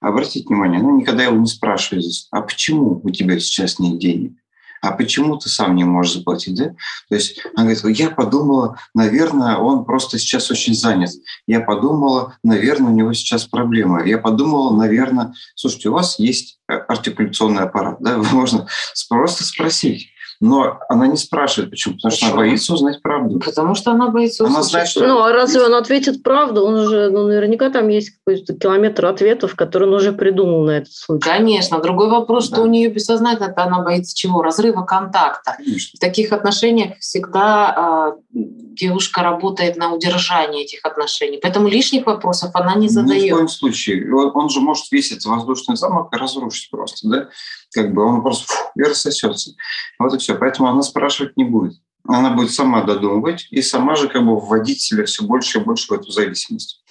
[0.00, 4.34] Обратите внимание, она никогда его не спрашивает, а почему у тебя сейчас нет денег?
[4.80, 6.74] А почему ты сам не можешь заплатить, да?
[7.08, 11.10] То есть она говорит, я подумала, наверное, он просто сейчас очень занят.
[11.46, 14.08] Я подумала, наверное, у него сейчас проблемы.
[14.08, 18.66] Я подумала, наверное, слушайте, у вас есть артикуляционный аппарат, да, можно
[19.08, 20.08] просто спросить.
[20.40, 22.28] Но она не спрашивает, почему, потому почему?
[22.28, 23.40] что она боится узнать правду.
[23.40, 24.58] Потому что она боится узнать.
[24.58, 25.06] Она знает, что...
[25.06, 26.64] Ну, а разве он ответит правду?
[26.64, 30.92] Он уже, ну, наверняка там есть какой-то километр ответов, которые он уже придумал на этот
[30.92, 31.28] случай.
[31.28, 31.80] Конечно.
[31.80, 32.56] Другой вопрос, да.
[32.56, 34.42] что у нее бессознательно она боится чего?
[34.42, 35.54] Разрыва контакта.
[35.56, 35.96] Конечно.
[35.96, 41.40] В таких отношениях всегда девушка работает на удержание этих отношений.
[41.42, 43.24] Поэтому лишних вопросов она не задает.
[43.24, 44.14] Ни в коем случае.
[44.14, 47.28] Он же может весить воздушный замок и разрушить просто, да?
[47.72, 49.52] Как бы он просто фу, и рассосется.
[49.98, 50.36] Вот и все.
[50.36, 51.74] Поэтому она спрашивать не будет.
[52.06, 55.88] Она будет сама додумывать и сама же как бы вводить себя все больше и больше
[55.88, 56.82] в эту зависимость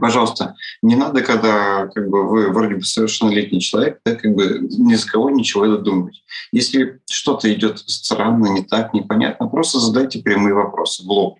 [0.00, 4.94] пожалуйста, не надо, когда как бы, вы вроде бы совершеннолетний человек, да, как бы ни
[4.94, 6.22] за кого ничего додумать.
[6.52, 11.38] Если что-то идет странно, не так, непонятно, просто задайте прямые вопросы в лоб.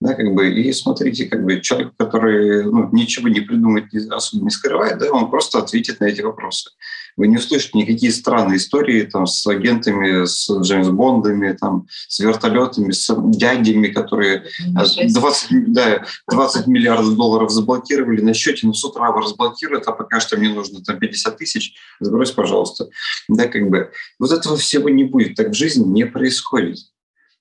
[0.00, 4.50] Да, как бы, и смотрите, как бы человек, который ну, ничего не придумает, особо не
[4.50, 6.70] скрывает, да, он просто ответит на эти вопросы
[7.18, 12.92] вы не услышите никакие странные истории там, с агентами, с Джеймс Бондами, там, с вертолетами,
[12.92, 19.22] с дядями, которые 20, да, 20 миллиардов долларов заблокировали на счете, но с утра вы
[19.22, 22.88] разблокируют, а пока что мне нужно там 50 тысяч, сбрось, пожалуйста.
[23.28, 23.90] Да, как бы.
[24.20, 26.78] Вот этого всего не будет, так в жизни не происходит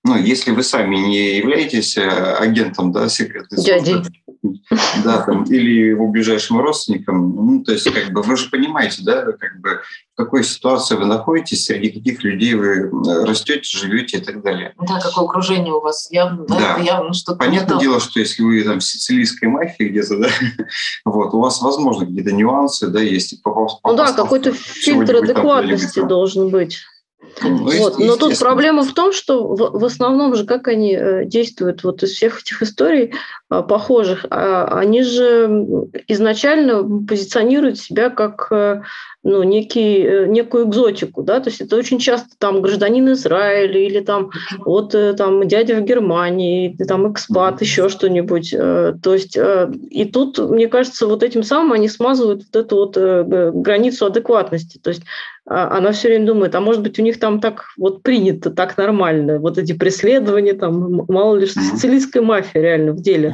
[0.03, 4.03] ну, если вы сами не являетесь э, агентом да, секретной службы,
[5.03, 9.23] да, там, или его ближайшим родственником, ну, то есть как бы вы же понимаете, да,
[9.23, 9.81] как бы
[10.13, 14.73] в какой ситуации вы находитесь, среди каких людей вы э, растете, живете и так далее.
[14.87, 16.77] Да, какое окружение у вас явно, да, да.
[16.81, 17.39] явно что-то.
[17.39, 20.29] Понятное дело, что если вы там в сицилийской мафии где-то, да,
[21.05, 23.41] вот, у вас, возможно, какие-то нюансы, да, есть.
[23.43, 26.79] Ну да, какой-то фильтр адекватности должен быть.
[27.41, 27.99] Ну, вот.
[27.99, 32.03] Но тут проблема в том, что в, в основном же как они э, действуют вот
[32.03, 33.13] из всех этих историй
[33.49, 38.81] а, похожих, а, они же изначально позиционируют себя как э,
[39.23, 43.99] ну, некий, э, некую экзотику, да, то есть это очень часто там гражданин Израиля или
[43.99, 48.51] там вот там дядя в Германии, или, там экспат, еще что-нибудь.
[48.51, 54.05] То есть и тут, мне кажется, вот этим самым они смазывают вот эту вот границу
[54.05, 54.79] адекватности.
[54.81, 55.03] То есть
[55.49, 59.39] она все время думает, а может быть у них там так вот принято, так нормально,
[59.39, 63.33] вот эти преследования, там мало ли что, сицилийская мафия реально в деле.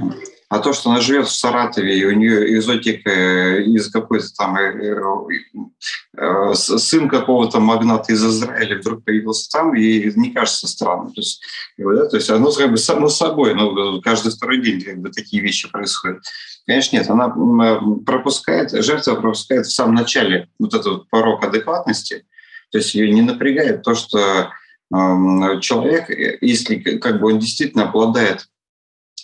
[0.54, 4.56] А то, что она живет в Саратове, и у нее экзотика э, из какой-то там
[4.56, 5.02] э,
[6.16, 11.12] э, сын какого-то магната из Израиля вдруг появился там, и не кажется странным.
[11.12, 11.42] То есть,
[11.80, 15.42] да, то есть оно как бы само собой, ну, каждый второй день как бы такие
[15.42, 16.24] вещи происходят.
[16.68, 17.34] Конечно, нет, она
[18.06, 22.28] пропускает, жертва пропускает в самом начале вот этот порог адекватности,
[22.72, 24.52] то есть ее не напрягает то, что
[24.92, 26.12] человек,
[26.42, 28.50] если как бы он действительно обладает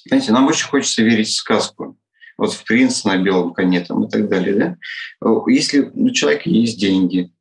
[0.07, 1.97] Понимаете, нам очень хочется верить в сказку.
[2.37, 4.77] Вот в принца на белом коне там и так далее.
[5.21, 5.31] Да?
[5.47, 7.33] Если у человека есть деньги,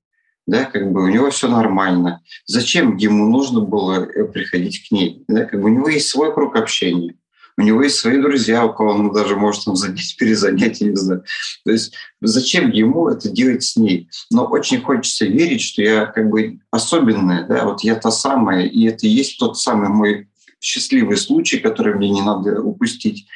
[0.46, 5.24] да, как бы у него все нормально, зачем ему нужно было э, приходить к ней?
[5.28, 5.44] Да?
[5.44, 7.14] Как бы у него есть свой круг общения,
[7.58, 10.96] у него есть свои друзья, у кого он даже может там занять, перезанять, я не
[10.96, 11.24] знаю.
[11.64, 14.08] То есть зачем ему это делать с ней?
[14.30, 18.86] Но очень хочется верить, что я как бы особенная, да, вот я та самая, и
[18.86, 20.28] это и есть тот самый мой
[20.60, 23.26] счастливый случай, который мне не надо упустить.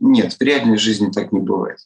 [0.00, 1.78] Нет, в реальной жизни так не бывает.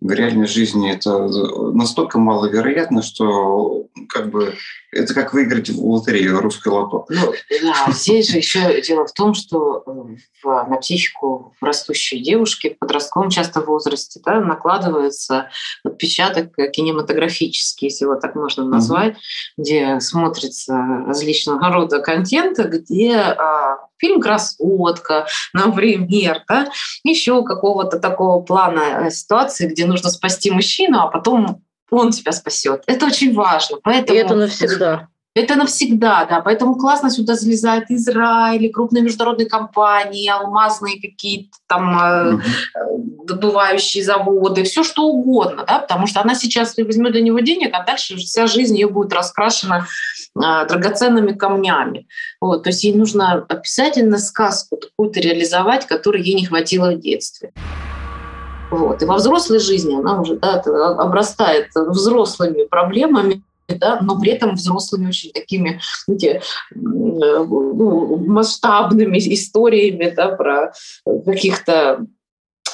[0.00, 1.28] В реальной жизни это
[1.72, 4.54] настолько маловероятно, что как бы
[4.92, 7.06] это как выиграть в лотерею русской лото.
[7.08, 9.90] Ну, да, здесь же еще дело в том, что э,
[10.42, 15.48] в, на психику растущей девушки в подростковом часто возрасте да, накладывается
[15.82, 19.16] отпечаток кинематографический, если его так можно назвать, mm-hmm.
[19.56, 20.74] где смотрится
[21.06, 26.68] различного рода контента, где а, фильм «Красотка», например, да,
[27.04, 32.82] еще какого-то такого плана э, ситуации, где нужно спасти мужчину, а потом он тебя спасет.
[32.86, 33.78] Это очень важно.
[33.82, 34.18] Поэтому...
[34.18, 35.08] И это навсегда.
[35.34, 36.40] Это навсегда, да.
[36.42, 42.38] Поэтому классно сюда залезает Израиль, крупные международные компании, алмазные какие-то там э,
[43.24, 47.82] добывающие заводы, все что угодно, да, потому что она сейчас возьмет для него денег, а
[47.82, 49.86] дальше вся жизнь ее будет раскрашена
[50.36, 52.06] э, драгоценными камнями.
[52.38, 57.52] Вот, то есть ей нужно обязательно сказку какую-то реализовать, которой ей не хватило в детстве.
[58.70, 59.02] Вот.
[59.02, 60.54] И во взрослой жизни она уже да,
[60.98, 66.42] обрастает взрослыми проблемами, да, но при этом взрослыми очень такими знаете,
[66.74, 70.72] ну, масштабными историями да, про
[71.24, 72.06] каких-то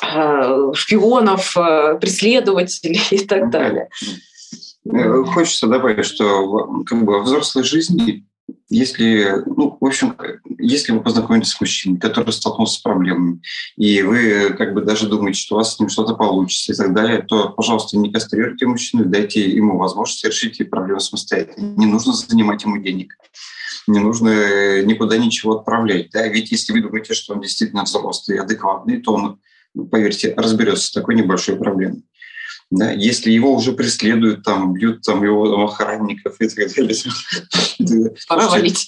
[0.02, 3.88] э, шпионов, э, преследователей и так далее.
[4.90, 8.27] Э, хочется добавить, что как бы, во взрослой жизни
[8.68, 10.14] если, ну, в общем,
[10.58, 13.40] если вы познакомитесь с мужчиной, который столкнулся с проблемами,
[13.76, 16.94] и вы как бы даже думаете, что у вас с ним что-то получится и так
[16.94, 21.74] далее, то, пожалуйста, не кастрируйте мужчину, дайте ему возможность решить эти проблемы самостоятельно.
[21.76, 23.14] Не нужно занимать ему денег,
[23.86, 26.10] не нужно никуда ничего отправлять.
[26.12, 26.26] Да?
[26.28, 29.40] Ведь если вы думаете, что он действительно взрослый и адекватный, то он,
[29.90, 32.04] поверьте, разберется с такой небольшой проблемой.
[32.70, 32.90] Да?
[32.90, 36.94] Если его уже преследуют, там, бьют там, его охранников и так далее.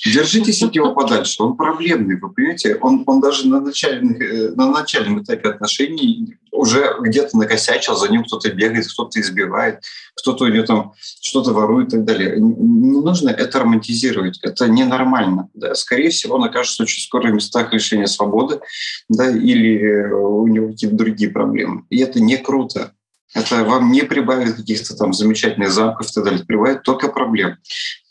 [0.05, 1.43] Держитесь от него подальше.
[1.43, 2.77] Он проблемный, вы понимаете?
[2.77, 8.25] Он, он даже на, начальных, э, на начальном этапе отношений уже где-то накосячил, за ним
[8.25, 9.81] кто-то бегает, кто-то избивает,
[10.15, 12.37] кто-то у него там что-то ворует и так далее.
[12.39, 14.41] Не нужно это романтизировать.
[14.43, 15.49] Это ненормально.
[15.55, 15.75] Да?
[15.75, 18.61] Скорее всего, он окажется очень скоро в местах лишения свободы
[19.09, 21.85] да, или э, у него какие-то другие проблемы.
[21.89, 22.93] И это не круто.
[23.35, 26.45] Это вам не прибавит каких-то там замечательных замков и так далее.
[26.45, 27.59] Прибавит только проблем.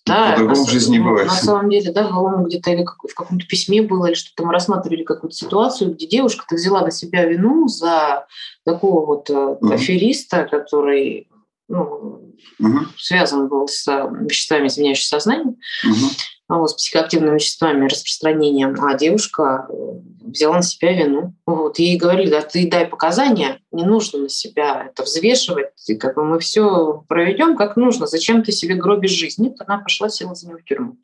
[0.05, 1.27] Да, По-другому в жизни не бывает.
[1.27, 5.03] На самом деле, да, по где-то или в каком-то письме было, или что-то мы рассматривали
[5.03, 8.25] какую-то ситуацию, где девушка-то взяла на себя вину за
[8.65, 9.73] такого вот mm-hmm.
[9.73, 11.29] афериста, который
[11.67, 12.87] ну, mm-hmm.
[12.97, 13.85] связан был с
[14.21, 15.55] веществами, изменяющими сознание.
[15.83, 16.17] Вот,
[16.49, 19.73] с психоактивными веществами, распространением, а девушка э,
[20.21, 21.33] взяла на себя вину.
[21.45, 25.67] Вот, ей говорили, да ты дай показания, не нужно на себя это взвешивать,
[25.99, 29.43] как бы мы все проведем как нужно, зачем ты себе гробишь жизнь?
[29.43, 30.97] Нет, она пошла, села за нее в тюрьму.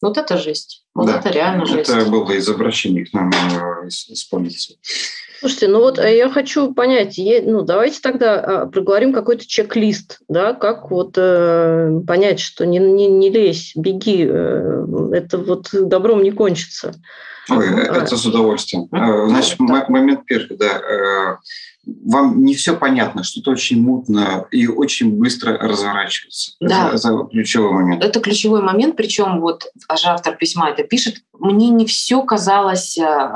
[0.00, 0.83] Вот это жесть.
[0.94, 1.90] Вот да, это реально жесть.
[1.90, 4.76] Это было из обращений к нам э, из, из полиции.
[5.40, 10.54] Слушайте, ну вот э, я хочу понять, ну давайте тогда а, проговорим какой-то чек-лист, да,
[10.54, 16.30] как вот э, понять, что не, не, не лезь, беги, э, это вот добром не
[16.30, 16.94] кончится.
[17.50, 18.02] Ой, а.
[18.02, 18.88] это с удовольствием.
[18.90, 19.84] А, значит, да.
[19.88, 20.80] момент первый, да.
[20.80, 21.36] Э,
[21.86, 26.52] вам не все понятно, что-то очень мутно и очень быстро разворачивается.
[26.60, 26.88] Да.
[26.88, 28.04] Это, это ключевой момент.
[28.04, 33.30] Это ключевой момент, причем вот аж автор письма это пишет, мне не все казалось э,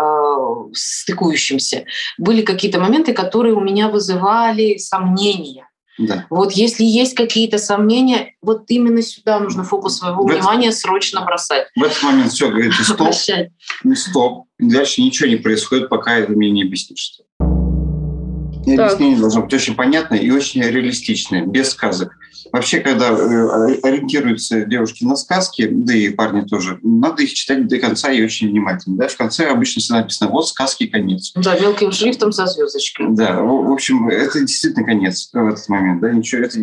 [0.73, 1.85] стыкующимся.
[2.19, 5.69] Были какие-то моменты, которые у меня вызывали сомнения.
[5.99, 6.27] Да.
[6.31, 11.23] Вот если есть какие-то сомнения, вот именно сюда нужно фокус своего в внимания этот, срочно
[11.23, 11.67] бросать.
[11.75, 13.13] В этот момент все, говорите, стоп,
[13.95, 14.45] стоп.
[14.59, 17.19] Дальше ничего не происходит, пока это мне не объяснишь.
[18.74, 22.16] И объяснение должно быть очень понятное и очень реалистичное, без сказок.
[22.52, 27.78] Вообще, когда э, ориентируются девушки на сказки, да и парни тоже, надо их читать до
[27.78, 28.96] конца и очень внимательно.
[28.96, 29.09] Да?
[29.09, 31.33] В конце обычно всегда написано «вот сказки, конец».
[31.35, 33.07] Да, мелким шрифтом со звездочкой.
[33.11, 36.00] Да, в, общем, это действительно конец в этот момент.
[36.00, 36.11] Да?
[36.11, 36.59] Ничего, это,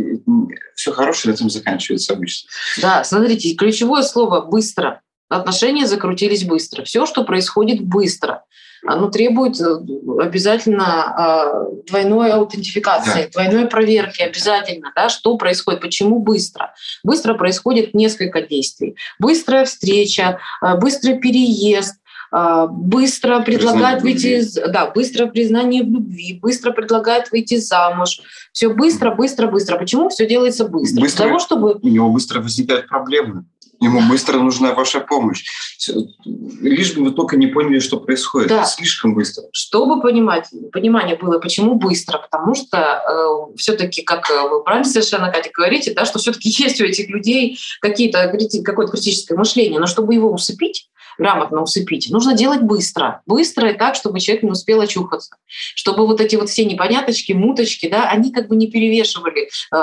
[0.75, 2.49] все хорошее на этом заканчивается обычно.
[2.81, 5.01] Да, смотрите, ключевое слово «быстро».
[5.29, 6.83] Отношения закрутились быстро.
[6.83, 8.43] Все, что происходит быстро
[8.85, 9.77] оно требует э,
[10.21, 13.29] обязательно а, двойной аутентификации, да.
[13.31, 16.73] двойной проверки обязательно, да, что происходит, почему быстро.
[17.03, 18.95] Быстро происходит несколько действий.
[19.19, 21.95] Быстрая встреча, а, быстрый переезд,
[22.31, 28.21] быстро предлагает выйти, да, быстро признание в любви, быстро предлагает выйти замуж.
[28.51, 29.77] Все быстро, быстро, быстро.
[29.77, 31.01] Почему все делается быстро?
[31.01, 31.79] быстро Для того, чтобы...
[31.81, 33.45] У него быстро возникают проблемы.
[33.81, 35.43] Ему быстро нужна ваша помощь.
[36.61, 38.49] Лишь бы вы только не поняли, что происходит.
[38.49, 38.65] Да.
[38.65, 39.43] Слишком быстро.
[39.51, 42.19] Чтобы понимать, понимание было, почему быстро.
[42.19, 46.85] Потому что э, все-таки, как вы правильно совершенно, Катя, говорите, да, что все-таки есть у
[46.85, 48.31] этих людей какие-то,
[48.63, 49.79] какое-то критическое мышление.
[49.79, 53.21] Но чтобы его усыпить, грамотно усыпить, нужно делать быстро.
[53.25, 55.36] Быстро и так, чтобы человек не успел очухаться.
[55.47, 59.78] Чтобы вот эти вот все непоняточки, муточки, да, они как бы не перевешивали э,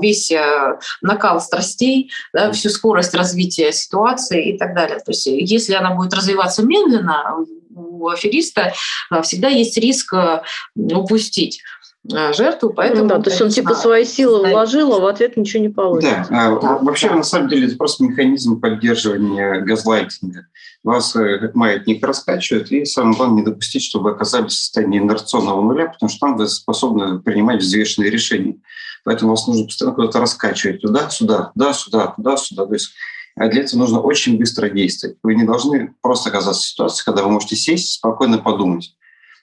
[0.00, 4.98] весь э, накал страстей, да, всю скорость развития ситуации и так далее.
[4.98, 8.72] То есть если она будет развиваться медленно, у афериста
[9.10, 10.42] э, всегда есть риск э,
[10.74, 11.62] упустить.
[12.08, 13.02] Э, жертву, поэтому...
[13.02, 16.26] Ну, да, то есть он типа свои силы вложил, а в ответ ничего не получится.
[16.30, 17.16] Да, да вообще да.
[17.16, 20.46] на самом деле это просто механизм поддерживания газлайтинга.
[20.82, 25.60] Вас э, как маятник раскачивает, и самое главное не допустить, чтобы оказались в состоянии инерционного
[25.60, 28.56] нуля, потому что там вы способны принимать взвешенные решения.
[29.04, 32.66] Поэтому вас нужно постоянно куда-то раскачивать туда-сюда, туда-сюда, туда-сюда.
[32.66, 32.92] То есть
[33.36, 35.16] а для этого нужно очень быстро действовать.
[35.22, 38.94] Вы не должны просто оказаться в ситуации, когда вы можете сесть, спокойно подумать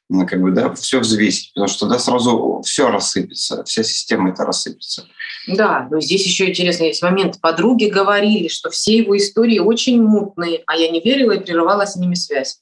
[0.10, 5.06] как бы, да, все взвесить, потому что тогда сразу все рассыпется, вся система это рассыпется.
[5.48, 7.41] Да, но здесь еще интересный есть момент.
[7.41, 11.96] Подруги говорили, что все его истории очень мутные, а я не верила и прерывала с
[11.98, 12.62] ними связь.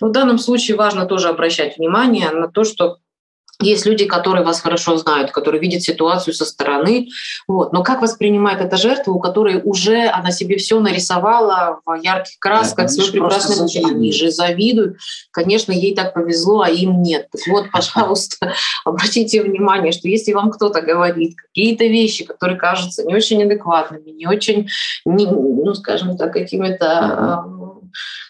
[0.00, 2.98] Но в данном случае важно тоже обращать внимание на то, что
[3.60, 7.08] есть люди, которые вас хорошо знают, которые видят ситуацию со стороны.
[7.48, 7.72] Вот.
[7.72, 12.86] Но как воспринимает эта жертва, у которой уже она себе все нарисовала в ярких красках,
[12.86, 13.76] да, свой прекрасный муж.
[13.76, 14.98] Они же завидуют.
[15.32, 17.28] Конечно, ей так повезло, а им нет.
[17.48, 18.52] Вот, пожалуйста,
[18.84, 24.26] обратите внимание, что если вам кто-то говорит какие-то вещи, которые кажутся не очень адекватными, не
[24.26, 24.68] очень,
[25.04, 27.44] не, ну, скажем так, какими-то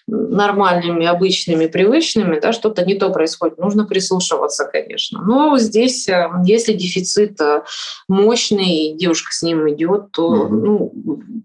[0.07, 3.59] нормальными, обычными, привычными, да, что-то не то происходит.
[3.59, 5.23] Нужно прислушиваться, конечно.
[5.23, 7.63] Но здесь, э, если дефицит э,
[8.09, 10.93] мощный, и девушка с ним идет, то ну,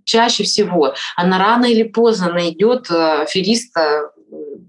[0.05, 4.11] чаще всего она рано или поздно найдет э, афериста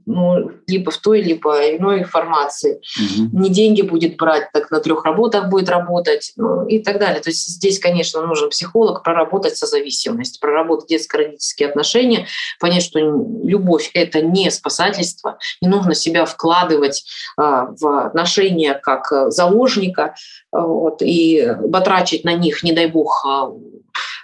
[0.07, 2.81] ну, либо в той, либо иной формации.
[2.97, 3.41] Угу.
[3.41, 7.21] Не деньги будет брать, так на трех работах будет работать ну, и так далее.
[7.21, 12.27] То есть здесь, конечно, нужен психолог проработать созависимость, проработать детско-родительские отношения,
[12.61, 17.05] понять, что любовь– это не спасательство, не нужно себя вкладывать
[17.37, 20.15] а, в отношения как заложника
[20.53, 23.51] вот, и батрачить на них, не дай бог, а,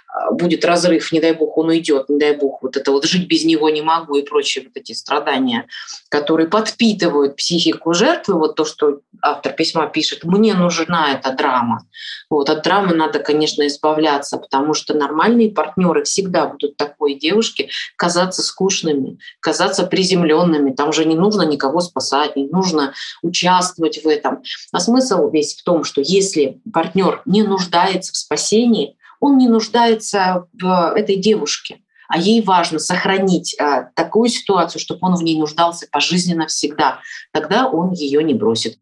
[0.31, 3.45] будет разрыв, не дай бог он уйдет, не дай бог вот это вот жить без
[3.45, 5.67] него не могу и прочие вот эти страдания,
[6.09, 11.87] которые подпитывают психику жертвы, вот то, что автор письма пишет, мне нужна эта драма.
[12.29, 18.41] Вот от драмы надо, конечно, избавляться, потому что нормальные партнеры всегда будут такой девушке казаться
[18.41, 20.73] скучными, казаться приземленными.
[20.73, 24.43] Там же не нужно никого спасать, не нужно участвовать в этом.
[24.71, 30.47] А смысл весь в том, что если партнер не нуждается в спасении, он не нуждается
[30.51, 31.77] в этой девушке,
[32.09, 36.99] а ей важно сохранить а, такую ситуацию, чтобы он в ней нуждался пожизненно всегда.
[37.31, 38.79] Тогда он ее не бросит.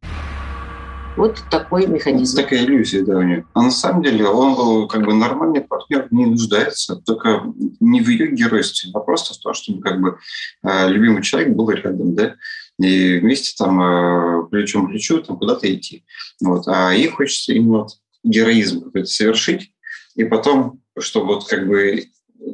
[1.16, 2.38] Вот такой механизм.
[2.38, 3.46] Такая иллюзия, да, у нее.
[3.54, 7.44] А на самом деле он как бы нормальный партнер не нуждается, только
[7.82, 10.18] не в ее геройстве, а просто в том, чтобы как бы
[10.64, 12.36] а, любимый человек был рядом, да,
[12.80, 16.06] и вместе там плечом к плечу там куда-то идти.
[16.42, 16.66] Вот.
[16.68, 17.86] А ей хочется именно
[18.24, 19.74] героизм какой-то совершить,
[20.16, 22.06] и потом, чтобы вот как бы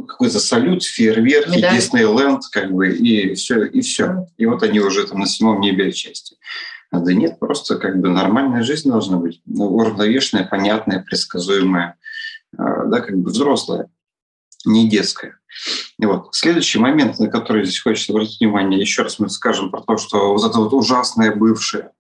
[0.07, 1.73] какой-то салют, фейерверк, да.
[1.73, 4.27] Диснейленд, как бы, и все, и все.
[4.37, 6.37] И вот они уже там на седьмом небе отчасти.
[6.91, 9.41] А да нет, просто как бы нормальная жизнь должна быть.
[9.45, 11.97] Ну, уравновешенная, понятная, предсказуемая,
[12.57, 13.89] а, да, как бы взрослая,
[14.65, 15.37] не детская.
[15.99, 19.81] И вот следующий момент, на который здесь хочется обратить внимание, еще раз мы скажем про
[19.81, 21.91] то, что вот это вот ужасное бывшее,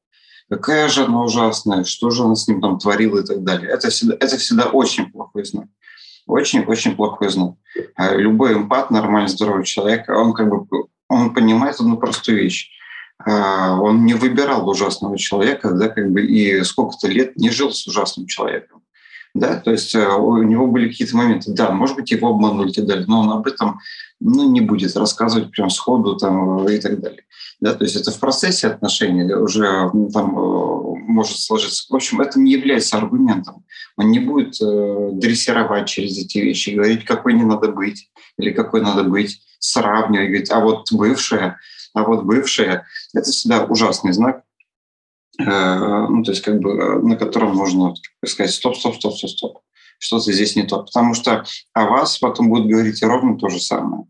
[0.49, 3.69] какая же она ужасная, что же она с ним там творила и так далее.
[3.69, 5.67] Это всегда, это всегда очень плохой знак.
[6.27, 7.55] Очень-очень плохой знак.
[7.95, 10.65] А любой эмпат, нормальный, здоровый человек, он как бы
[11.07, 12.71] он понимает одну простую вещь.
[13.23, 17.87] А, он не выбирал ужасного человека, да, как бы и сколько-то лет не жил с
[17.87, 18.81] ужасным человеком.
[19.35, 22.73] Да, то есть э, у него были какие-то моменты, да, может быть, его обманули и
[22.73, 23.81] так далее, но он об этом
[24.21, 27.23] ну, не будет рассказывать прям сходу там, и так далее.
[27.59, 31.83] Да, то есть это в процессе отношений уже там э, может сложиться.
[31.89, 33.65] В общем, это не является аргументом.
[33.97, 38.81] Он не будет э, дрессировать через эти вещи, говорить, какой не надо быть или какой
[38.81, 41.57] надо быть, сравнивать, говорить, а вот бывшая,
[41.93, 42.85] а вот бывшая.
[43.13, 44.44] Это всегда ужасный знак, э,
[45.37, 47.93] ну, то есть как бы э, на котором можно
[48.25, 49.59] сказать стоп, стоп, стоп, стоп, стоп.
[49.99, 50.83] Что-то здесь не то.
[50.83, 54.05] Потому что о вас потом будут говорить ровно то же самое.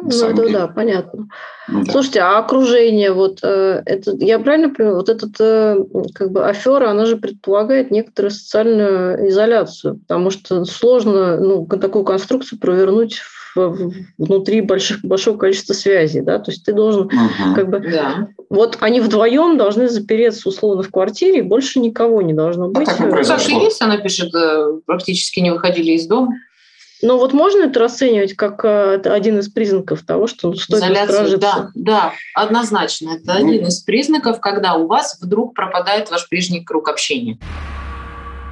[0.00, 0.52] Ну, это деле.
[0.52, 1.28] да, понятно.
[1.66, 1.90] Да.
[1.90, 5.76] Слушайте, а окружение, вот э, это, я правильно понимаю, вот этот э,
[6.14, 12.60] как бы афера, она же предполагает некоторую социальную изоляцию, потому что сложно ну, такую конструкцию
[12.60, 13.37] провернуть в,
[14.18, 17.54] внутри больших, большого количества связей, да, то есть ты должен угу.
[17.54, 18.28] как бы, да.
[18.48, 22.88] вот они вдвоем должны запереться условно в квартире, и больше никого не должно а быть.
[22.88, 26.34] А так, так и есть, она пишет, э, практически не выходили из дома.
[27.00, 31.70] Но вот можно это расценивать как э, один из признаков того, что стоит Изоляцию, Да,
[31.74, 33.18] да, однозначно.
[33.22, 37.38] Это один из признаков, когда у вас вдруг пропадает ваш прежний круг общения.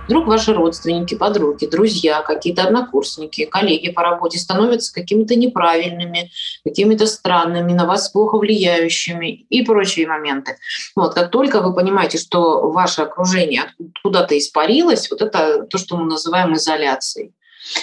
[0.06, 6.30] Вдруг ваши родственники, подруги, друзья, какие-то однокурсники, коллеги по работе становятся какими-то неправильными,
[6.64, 10.56] какими-то странными, на вас плохо влияющими и прочие моменты.
[10.94, 13.64] Вот, как только вы понимаете, что ваше окружение
[14.02, 17.32] куда-то испарилось, вот это то, что мы называем изоляцией.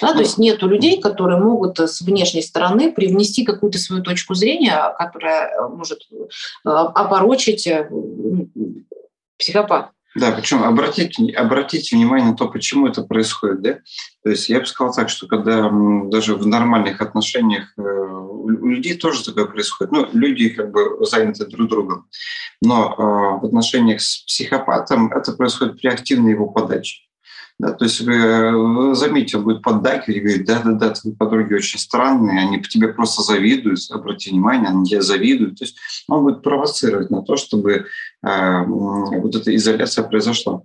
[0.01, 4.95] Да, то есть нет людей, которые могут с внешней стороны привнести какую-то свою точку зрения,
[4.97, 7.89] которая э, может э, опорочить э,
[9.37, 9.89] психопат.
[10.15, 13.61] Да, причем обратите, обратите внимание на то, почему это происходит.
[13.61, 13.79] Да?
[14.23, 15.71] То есть я бы сказал так, что когда
[16.05, 19.91] даже в нормальных отношениях у людей тоже такое происходит.
[19.91, 22.07] Ну, люди как бы заняты друг другом.
[22.61, 27.03] Но в отношениях с психопатом это происходит при активной его подаче.
[27.59, 32.41] Да, то есть э, заметите, он будет поддакивать и говорить, да-да-да, твои подруги очень странные,
[32.41, 35.59] они по тебе просто завидуют, обрати внимание, они тебе завидуют.
[35.59, 35.77] То есть
[36.07, 37.85] он будет провоцировать на то, чтобы
[38.25, 40.63] э, вот эта изоляция произошла.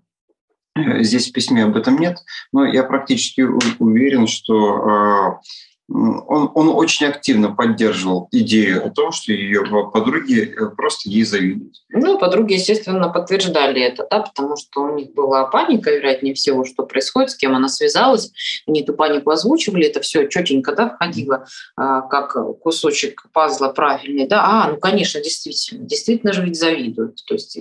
[0.74, 2.18] Э, здесь в письме об этом нет,
[2.52, 5.48] но я практически уверен, что э,
[5.90, 9.62] он, он очень активно поддерживал идею о том, что ее
[9.92, 11.76] подруги э, просто ей завидуют.
[11.88, 16.84] Ну, подруги, естественно, подтверждали это, да, потому что у них была паника, вероятнее всего, что
[16.84, 18.30] происходит, с кем она связалась.
[18.66, 24.28] Они эту панику озвучивали, это все четенько да, входило, а, как кусочек пазла правильный.
[24.28, 27.24] Да, а, ну, конечно, действительно, действительно же ведь завидуют.
[27.26, 27.54] То есть,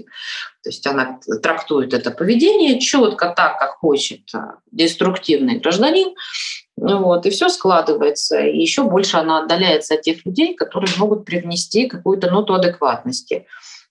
[0.63, 6.13] то есть она трактует это поведение четко так, как хочет а, деструктивный гражданин,
[6.77, 8.39] вот, и все складывается.
[8.39, 13.47] И еще больше она отдаляется от тех людей, которые могут привнести какую-то ноту адекватности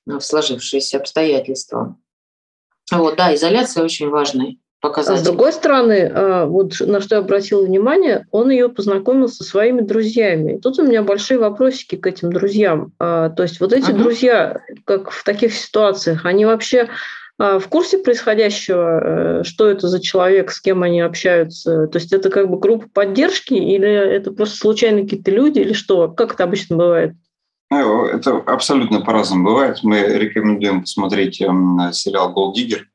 [0.06, 1.96] в сложившиеся обстоятельства.
[2.92, 5.20] Вот, да, изоляция очень важный показатель.
[5.20, 9.42] А с другой стороны, а, вот на что я обратила внимание, он ее познакомил со
[9.42, 10.54] своими друзьями.
[10.54, 12.92] И тут у меня большие вопросики к этим друзьям.
[13.00, 16.88] А, то есть вот эти uh друзья, как в таких ситуациях, они вообще
[17.38, 21.86] в курсе происходящего, э, что это за человек, с кем они общаются?
[21.86, 26.08] То есть это как бы группа поддержки или это просто случайно какие-то люди или что?
[26.08, 27.14] Как это обычно бывает?
[27.70, 29.80] Ну, это абсолютно по-разному бывает.
[29.82, 32.88] Мы рекомендуем посмотреть эм, сериал «Голдиггер».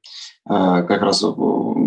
[0.49, 1.27] Э, как раз э,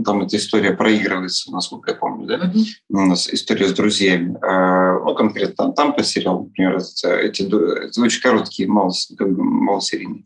[0.05, 2.37] там эта история проигрывается, насколько я помню, да?
[2.37, 2.65] Mm-hmm.
[2.91, 4.37] У нас история с друзьями.
[4.41, 10.25] Э, ну, конкретно там, по сериалу, например, эти, это очень короткие, мало, как бы малосерийные.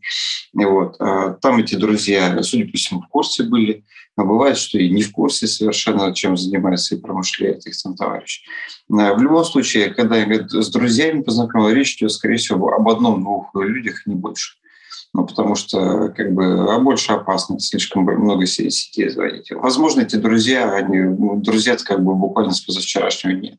[0.53, 3.83] И вот, там эти друзья, судя по всему, в курсе были,
[4.17, 8.43] но бывает, что и не в курсе совершенно, чем занимается и промышляет их там товарищ.
[8.87, 14.05] В любом случае, когда я с друзьями познакомил, речь идет, скорее всего, об одном-двух людях,
[14.07, 14.59] не больше
[15.13, 19.51] ну, потому что как бы а больше опасно, слишком много сетей заводить.
[19.51, 23.57] Возможно, эти друзья, они ну, друзья как бы буквально с позавчерашнего дня.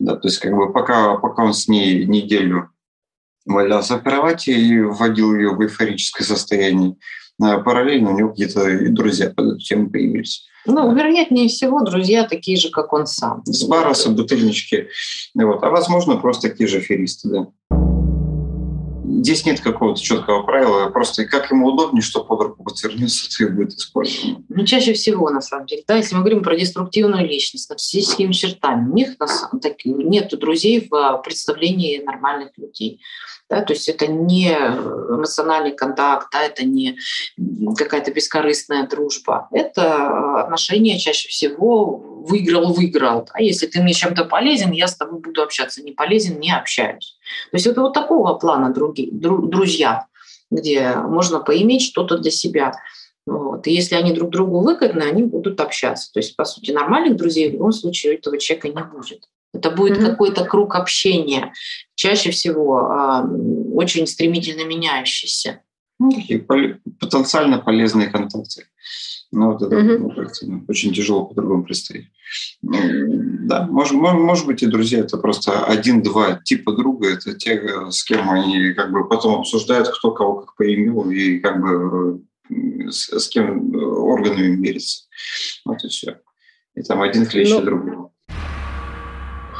[0.00, 2.70] Да, то есть как бы пока, пока он с ней неделю
[3.46, 6.96] валялся в кровати и вводил ее в эйфорическое состояние,
[7.40, 10.46] а параллельно у него какие-то и друзья под эту тему появились.
[10.64, 13.42] Ну, вероятнее всего, друзья такие же, как он сам.
[13.46, 14.88] С бара, с бутыльнички.
[15.34, 15.62] Вот.
[15.62, 17.46] А возможно, просто такие же аферисты, да
[19.22, 23.48] здесь нет какого-то четкого правила, просто как ему удобнее, что под руку подвернется, то и
[23.48, 24.42] будет использовано.
[24.48, 25.84] Ну, чаще всего, на самом деле.
[25.86, 29.16] Да, если мы говорим про деструктивную личность, с нарциссическими чертами, у них
[29.84, 33.00] нет друзей в представлении нормальных людей.
[33.50, 36.96] Да, то есть это не эмоциональный контакт, да, это не
[37.76, 39.48] какая-то бескорыстная дружба.
[39.52, 43.28] Это отношения чаще всего выиграл-выиграл.
[43.32, 45.82] А если ты мне чем-то полезен, я с тобой буду общаться.
[45.82, 47.18] Не полезен, не общаюсь.
[47.50, 50.06] То есть это вот такого плана други, друзья,
[50.50, 52.72] где можно поиметь что-то для себя.
[53.26, 53.66] Вот.
[53.66, 56.12] И если они друг другу выгодны, они будут общаться.
[56.12, 59.28] То есть, по сути, нормальных друзей в любом случае у этого человека не будет.
[59.54, 60.10] Это будет mm-hmm.
[60.10, 61.52] какой-то круг общения,
[61.94, 65.60] чаще всего э, очень стремительно меняющийся.
[65.98, 68.66] Ну, такие потенциально полезные контакты.
[69.32, 70.64] Ну, вот это mm-hmm.
[70.68, 72.06] очень тяжело по-другому представить.
[72.60, 72.78] Ну,
[73.46, 78.30] да, может, может быть, и друзья это просто один-два типа друга, это те, с кем
[78.30, 82.22] они как бы потом обсуждают, кто кого как поимел и как бы
[82.90, 85.04] с, с кем органами мерится.
[85.64, 86.20] Вот и все.
[86.74, 88.01] И там один хлеще ну, другого.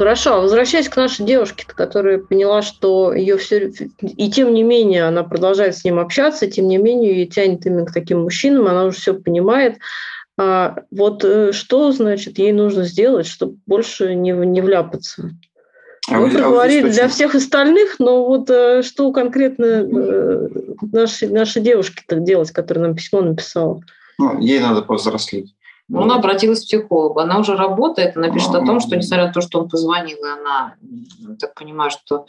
[0.02, 3.72] Хорошо, а возвращаясь к нашей девушке, которая поняла, что ее все...
[4.00, 7.86] И тем не менее она продолжает с ним общаться, тем не менее ее тянет именно
[7.86, 9.78] к таким мужчинам, она уже все понимает.
[10.36, 15.30] А вот э, что, значит, ей нужно сделать, чтобы больше не, не вляпаться?
[16.10, 20.48] А вы, проговорили а для всех остальных, но вот э, что конкретно э,
[20.90, 23.80] нашей, нашей девушке так делать, которая нам письмо написала?
[24.18, 25.54] Ну, ей надо повзрослеть.
[25.94, 27.20] Она обратилась к психологу.
[27.20, 30.28] Она уже работает, она пишет о том, что несмотря на то, что он позвонил, и
[30.28, 30.74] она,
[31.38, 32.26] так понимаю, что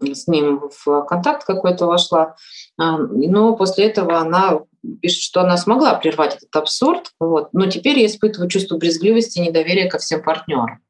[0.00, 2.36] с ним в контакт какой-то вошла,
[2.78, 4.60] а, но после этого она
[5.00, 9.48] пишет, что она смогла прервать этот абсурд, вот, но теперь я испытываю чувство брезгливости и
[9.48, 10.83] недоверия ко всем партнерам.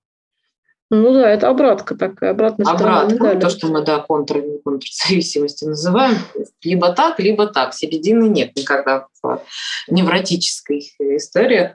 [0.95, 6.19] Ну да, это обратка такая, обратная Обратка, сторона то, что мы, да, контр, контрзависимости называем.
[6.63, 7.75] Либо так, либо так.
[7.75, 9.43] Середины нет никогда в
[9.89, 11.75] невротической истории.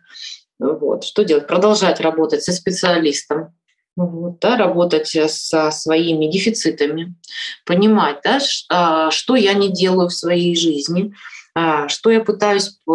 [0.59, 1.03] Вот.
[1.03, 1.47] Что делать?
[1.47, 3.53] Продолжать работать со специалистом,
[3.97, 7.15] вот, да, работать со своими дефицитами,
[7.65, 8.39] понимать, да,
[8.70, 11.13] а, что я не делаю в своей жизни,
[11.55, 12.91] а, что я пытаюсь э,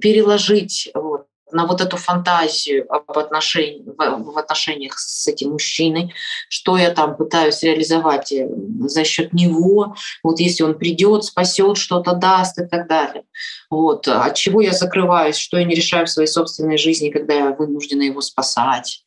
[0.00, 6.12] переложить вот, на вот эту фантазию об отношении, в отношениях с этим мужчиной,
[6.48, 8.48] что я там пытаюсь реализовать э,
[8.80, 13.24] за счет него, вот если он придет, спасет, что-то даст и так далее.
[13.70, 14.08] Вот.
[14.08, 18.02] От чего я закрываюсь, что я не решаю в своей собственной жизни, когда я вынуждена
[18.02, 19.04] его спасать.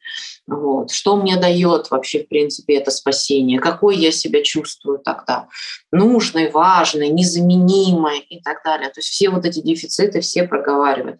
[0.48, 0.92] Вот.
[0.92, 3.60] Что мне дает вообще, в принципе, это спасение?
[3.60, 5.48] Какой я себя чувствую тогда?
[5.92, 8.89] Нужной, важной, незаменимой и так далее.
[8.89, 11.20] То есть все вот эти дефициты все проговаривать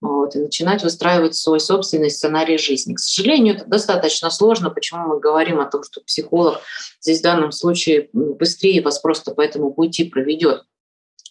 [0.00, 2.94] вот, и начинать выстраивать свой собственный сценарий жизни.
[2.94, 4.70] К сожалению, это достаточно сложно.
[4.70, 6.60] Почему мы говорим о том, что психолог
[7.00, 10.62] здесь в данном случае быстрее вас просто по этому пути проведет?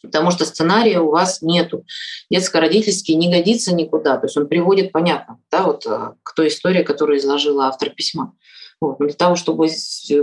[0.01, 1.83] Потому что сценария у вас нету.
[2.29, 4.17] Детско-родительский не годится никуда.
[4.17, 8.33] То есть он приводит, понятно, да, вот, э, к той истории, которую изложила автор письма.
[8.79, 8.99] Вот.
[8.99, 9.69] для того, чтобы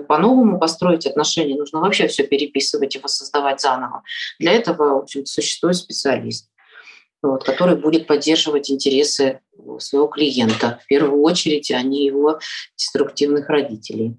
[0.07, 4.05] по-новому построить отношения, нужно вообще все переписывать и воссоздавать заново.
[4.39, 6.49] Для этого в общем, существует специалист.
[7.29, 9.41] Вот, который будет поддерживать интересы
[9.79, 10.79] своего клиента.
[10.83, 12.39] В первую очередь, а не его
[12.77, 14.17] деструктивных родителей.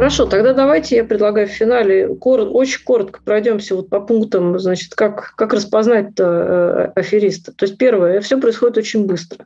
[0.00, 4.94] Хорошо, тогда давайте я предлагаю в финале кор- очень коротко пройдемся вот по пунктам, значит,
[4.94, 7.52] как, как распознать э, афериста.
[7.52, 9.44] То есть первое, все происходит очень быстро.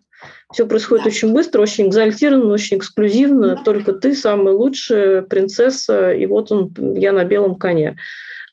[0.52, 3.60] Все происходит очень быстро, очень экзальтированно, очень эксклюзивно.
[3.64, 7.96] Только ты самая лучшая принцесса, и вот он, я на белом коне.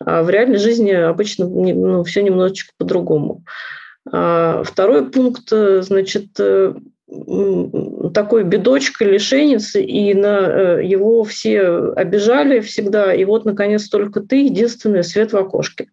[0.05, 3.43] А в реальной жизни обычно ну, все немножечко по-другому.
[4.11, 6.73] А второй пункт, э, значит, э,
[8.13, 14.45] такой бедочка, лишенец, и на э, его все обижали всегда, и вот, наконец, только ты
[14.45, 15.89] единственный свет в окошке.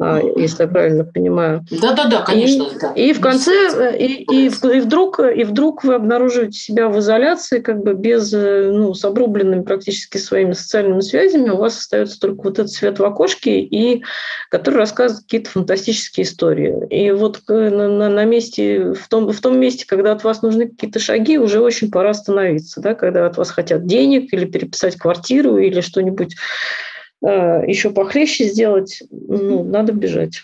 [0.00, 1.64] А, если я правильно понимаю.
[1.70, 2.64] Да, да, да, конечно.
[2.64, 2.92] И, да.
[2.94, 7.60] и в конце, э, и, и, и, вдруг, и вдруг вы обнаруживаете себя в изоляции,
[7.60, 12.42] как бы без, э, ну, с обрубленными практически своими социальными связями, у вас остается только
[12.42, 14.02] вот этот свет в окошке, и
[14.50, 16.88] который рассказывает какие-то фантастические истории.
[16.90, 20.42] И вот э, на, на, на месте, в том, в том месте, когда от вас
[20.42, 24.96] нужны какие-то шаги, уже очень пора остановиться, да, когда от вас хотят денег или переписать
[24.96, 26.93] квартиру или что-нибудь Э,
[27.30, 30.42] еще похлеще сделать, ну, надо бежать.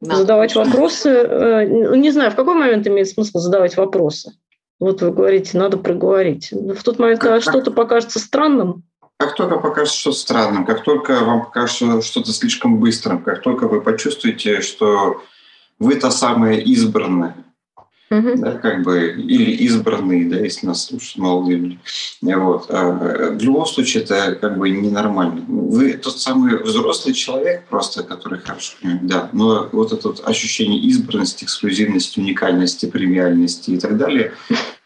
[0.00, 1.08] Надо задавать вопросы.
[1.08, 4.32] Э, не знаю, в какой момент имеет смысл задавать вопросы.
[4.80, 6.50] Вот вы говорите, надо проговорить.
[6.50, 8.82] В тот момент, когда что-то покажется странным,
[9.22, 13.80] как только покажется что-то странным, как только вам покажется что-то слишком быстрым, как только вы
[13.80, 15.22] почувствуете, что
[15.78, 17.36] вы та самая избранная,
[18.36, 21.78] да, как бы, или избранные, да, если нас слушают молодые люди.
[22.20, 22.66] Вот.
[22.68, 25.42] А в любом случае это как бы ненормально.
[25.48, 31.44] Вы тот самый взрослый человек просто, который хорошо да, но вот это вот ощущение избранности,
[31.44, 34.32] эксклюзивности, уникальности, премиальности и так далее,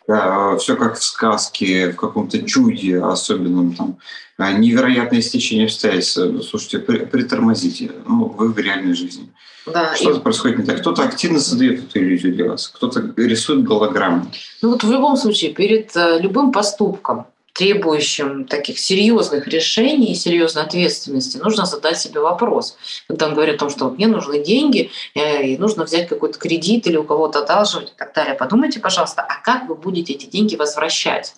[0.06, 3.98] все как в сказке, в каком-то чуде особенном, там,
[4.38, 6.18] а, невероятное стечение обстоятельств.
[6.48, 9.32] Слушайте, притормозите, ну, вы в реальной жизни.
[9.66, 10.22] Да, Что-то и...
[10.22, 10.80] происходит не так.
[10.80, 14.26] Кто-то активно создает эту иллюзию для вас, кто-то рисует голограммы.
[14.62, 17.26] Ну вот в любом случае, перед э, любым поступком,
[17.56, 22.76] требующим таких серьезных решений и серьезной ответственности, нужно задать себе вопрос.
[23.08, 26.86] Когда он говорит о том, что мне нужны деньги, э, и нужно взять какой-то кредит
[26.86, 30.54] или у кого-то одалживать и так далее, подумайте, пожалуйста, а как вы будете эти деньги
[30.56, 31.34] возвращать?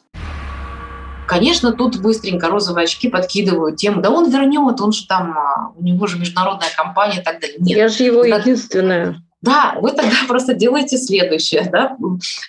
[1.29, 5.83] Конечно, тут быстренько розовые очки подкидывают тему, да он вернет, он же там, а, у
[5.83, 7.59] него же международная компания и так далее.
[7.61, 7.77] Нет.
[7.77, 9.23] Я же его единственная.
[9.41, 11.97] Да, вы тогда просто делаете следующее, да,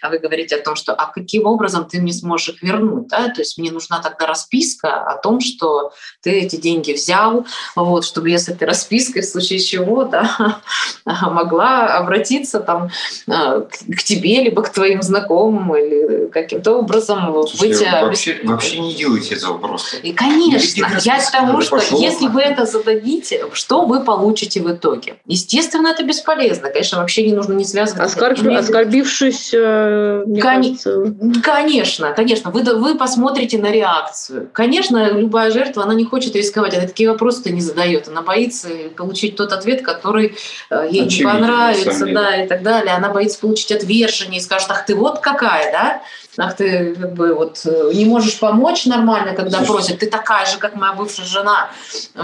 [0.01, 3.29] а вы говорите о том, что а каким образом ты мне сможешь их вернуть, да,
[3.29, 8.29] то есть мне нужна тогда расписка о том, что ты эти деньги взял, вот, чтобы
[8.29, 10.61] я с этой распиской в случае чего, да,
[11.05, 12.89] могла обратиться там
[13.27, 17.81] а, к тебе, либо к твоим знакомым, или каким-то образом Слушай, быть...
[17.81, 19.97] Вообще, вообще не делайте этого просто.
[19.97, 25.17] И, конечно, я к тому, что если вы это зададите, что вы получите в итоге?
[25.25, 28.01] Естественно, это бесполезно, конечно, вообще не нужно не связывать.
[28.01, 28.39] Оскорб...
[28.47, 30.55] Оскорбившись, э, мне Кон...
[30.55, 31.15] кажется...
[31.43, 32.51] Конечно, конечно.
[32.51, 34.49] Вы, вы посмотрите на реакцию.
[34.53, 38.07] Конечно, любая жертва, она не хочет рисковать, она такие вопросы-то не задает.
[38.07, 40.37] Она боится получить тот ответ, который
[40.69, 42.93] э, ей Очевидно, не понравится, да, и так далее.
[42.93, 46.01] Она боится получить отвержение и скажет, ах ты вот какая, да?
[46.39, 50.57] Ах ты как бы вот э, не можешь помочь нормально, когда просят, ты такая же,
[50.57, 51.69] как моя бывшая жена,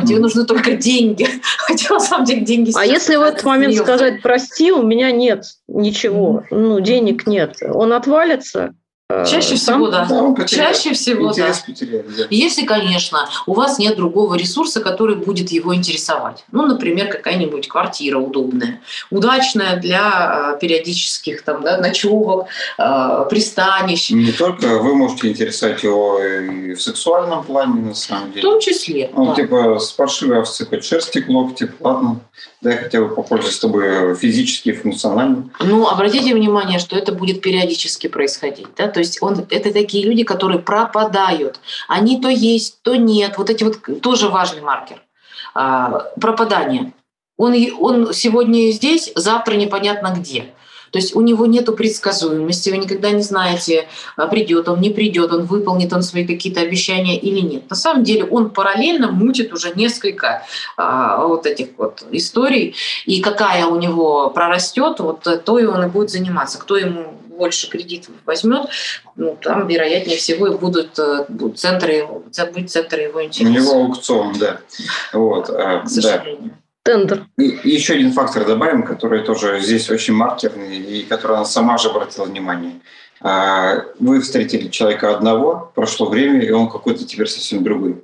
[0.06, 1.28] тебе нужны только деньги.
[1.58, 2.72] Хотя на самом деле деньги...
[2.76, 7.94] А если в этот момент сказать, прости, у меня нет ничего, ну, денег нет, он
[7.94, 8.74] отвалится,
[9.08, 10.08] Чаще всего, да.
[10.08, 11.54] да Чаще всего, да.
[11.64, 12.24] Потеряет, да.
[12.32, 16.44] Если, конечно, у вас нет другого ресурса, который будет его интересовать.
[16.52, 18.82] Ну, например, какая-нибудь квартира удобная,
[19.12, 22.48] удачная для э, периодических там, да, ночевок,
[22.80, 24.10] э, пристанищ.
[24.10, 28.42] Не только вы можете интересовать его и в сексуальном плане, на самом деле.
[28.42, 29.12] В том числе.
[29.14, 29.36] Ну, да.
[29.36, 32.22] типа, с паршивой овцы хоть шерсть текло, типа, ладно,
[32.66, 35.52] да, я хотя бы попользоваться с тобой физически функционально.
[35.60, 40.24] Ну, обратите внимание, что это будет периодически происходить, да, то есть он, это такие люди,
[40.24, 41.60] которые пропадают.
[41.88, 43.38] Они то есть, то нет.
[43.38, 45.04] Вот эти вот тоже важный маркер.
[45.54, 46.92] А, пропадание.
[47.38, 50.46] Он, он сегодня здесь, завтра непонятно где.
[50.96, 53.86] То есть у него нет предсказуемости, вы никогда не знаете,
[54.16, 57.70] а, придет он, не придет, он выполнит он свои какие-то обещания или нет.
[57.70, 60.46] На самом деле он параллельно мутит уже несколько
[60.78, 62.76] а, вот этих вот историй,
[63.06, 66.60] и какая у него прорастет, вот то и он и будет заниматься.
[66.60, 68.70] Кто ему больше кредитов возьмет,
[69.18, 72.08] ну, там, вероятнее всего, и будут, э, будут центры,
[72.54, 73.54] будет центр его интересов.
[73.54, 74.60] У него аукцион, да.
[75.12, 76.52] Вот, а, К сожалению.
[76.52, 76.65] Да.
[76.86, 77.26] Тендер.
[77.40, 81.80] И, и еще один фактор добавим, который тоже здесь очень маркерный, и который она сама
[81.80, 82.74] же обратила внимание.
[83.22, 88.04] А, вы встретили человека одного, прошло время, и он какой-то теперь совсем другой.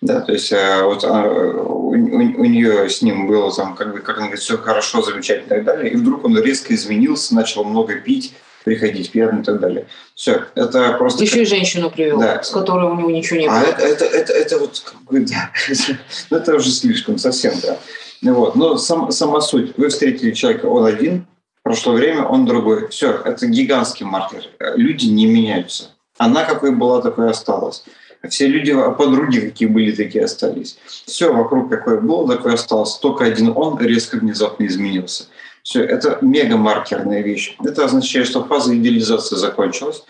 [0.00, 4.00] Да, то есть э, вот у, у, у нее с ним было там, как бы,
[4.00, 7.62] как она говорит, все хорошо, замечательно и так далее, и вдруг он резко изменился, начал
[7.62, 9.86] много пить, приходить пьяным и так далее.
[10.16, 11.22] Все, это просто...
[11.22, 12.42] Еще и женщину привел, да.
[12.42, 13.60] с которой у него ничего не а было.
[13.60, 15.98] А это, это, это, это вот, как бы, да, это,
[16.34, 17.78] это уже слишком, совсем, да.
[18.22, 18.56] Вот.
[18.56, 19.76] Но сам, сама суть.
[19.76, 21.26] Вы встретили человека, он один,
[21.62, 22.88] прошло время, он другой.
[22.88, 24.44] Все, это гигантский маркер.
[24.76, 25.90] Люди не меняются.
[26.18, 27.84] Она какой была, такой осталась.
[28.28, 30.78] Все люди, подруги какие были, такие остались.
[31.04, 32.94] Все вокруг какое было, такое осталось.
[32.98, 35.24] Только один он резко внезапно изменился.
[35.62, 37.56] Все, это мегамаркерная вещь.
[37.64, 40.02] Это означает, что фаза идеализации закончилась.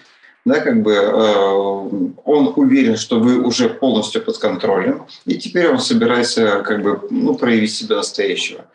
[0.47, 1.09] Да, как бы э,
[2.24, 7.34] он уверен, что вы уже полностью под контролем, и теперь он собирается как бы ну,
[7.34, 8.66] проявить себя настоящего.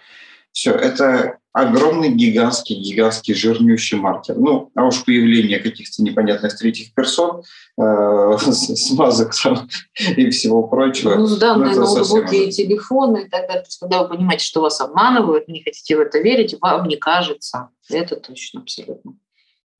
[0.51, 4.35] Все, это огромный, гигантский, гигантский жирнющий маркер.
[4.37, 7.43] Ну, а уж появление каких-то непонятных третьих персон,
[7.79, 9.69] э, смазок там
[10.17, 11.15] и всего прочего.
[11.15, 13.63] Ну, данные ну, ноутбуки и телефоны и так далее.
[13.63, 16.97] То есть, когда вы понимаете, что вас обманывают, не хотите в это верить, вам не
[16.97, 17.69] кажется.
[17.89, 19.13] Это точно, абсолютно.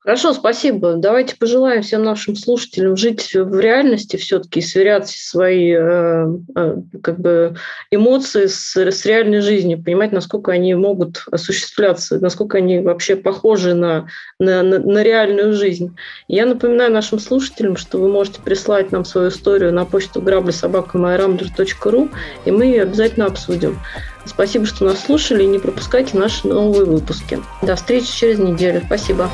[0.04, 0.96] Хорошо, спасибо.
[0.96, 6.26] Давайте пожелаем всем нашим слушателям жить в реальности все-таки сверять свои э,
[6.56, 7.56] э, как бы
[7.92, 14.08] эмоции с, с реальной жизнью, понимать, насколько они могут осуществляться, насколько они вообще похожи на,
[14.40, 15.96] на, на, на реальную жизнь.
[16.28, 22.10] Я напоминаю нашим слушателям, что вы можете прислать нам свою историю на почту грабли.собака.myramblер.ru,
[22.46, 23.80] и мы ее обязательно обсудим.
[24.26, 27.40] Спасибо, что нас слушали, и не пропускайте наши новые выпуски.
[27.62, 28.82] До встречи через неделю.
[28.88, 29.30] Спасибо.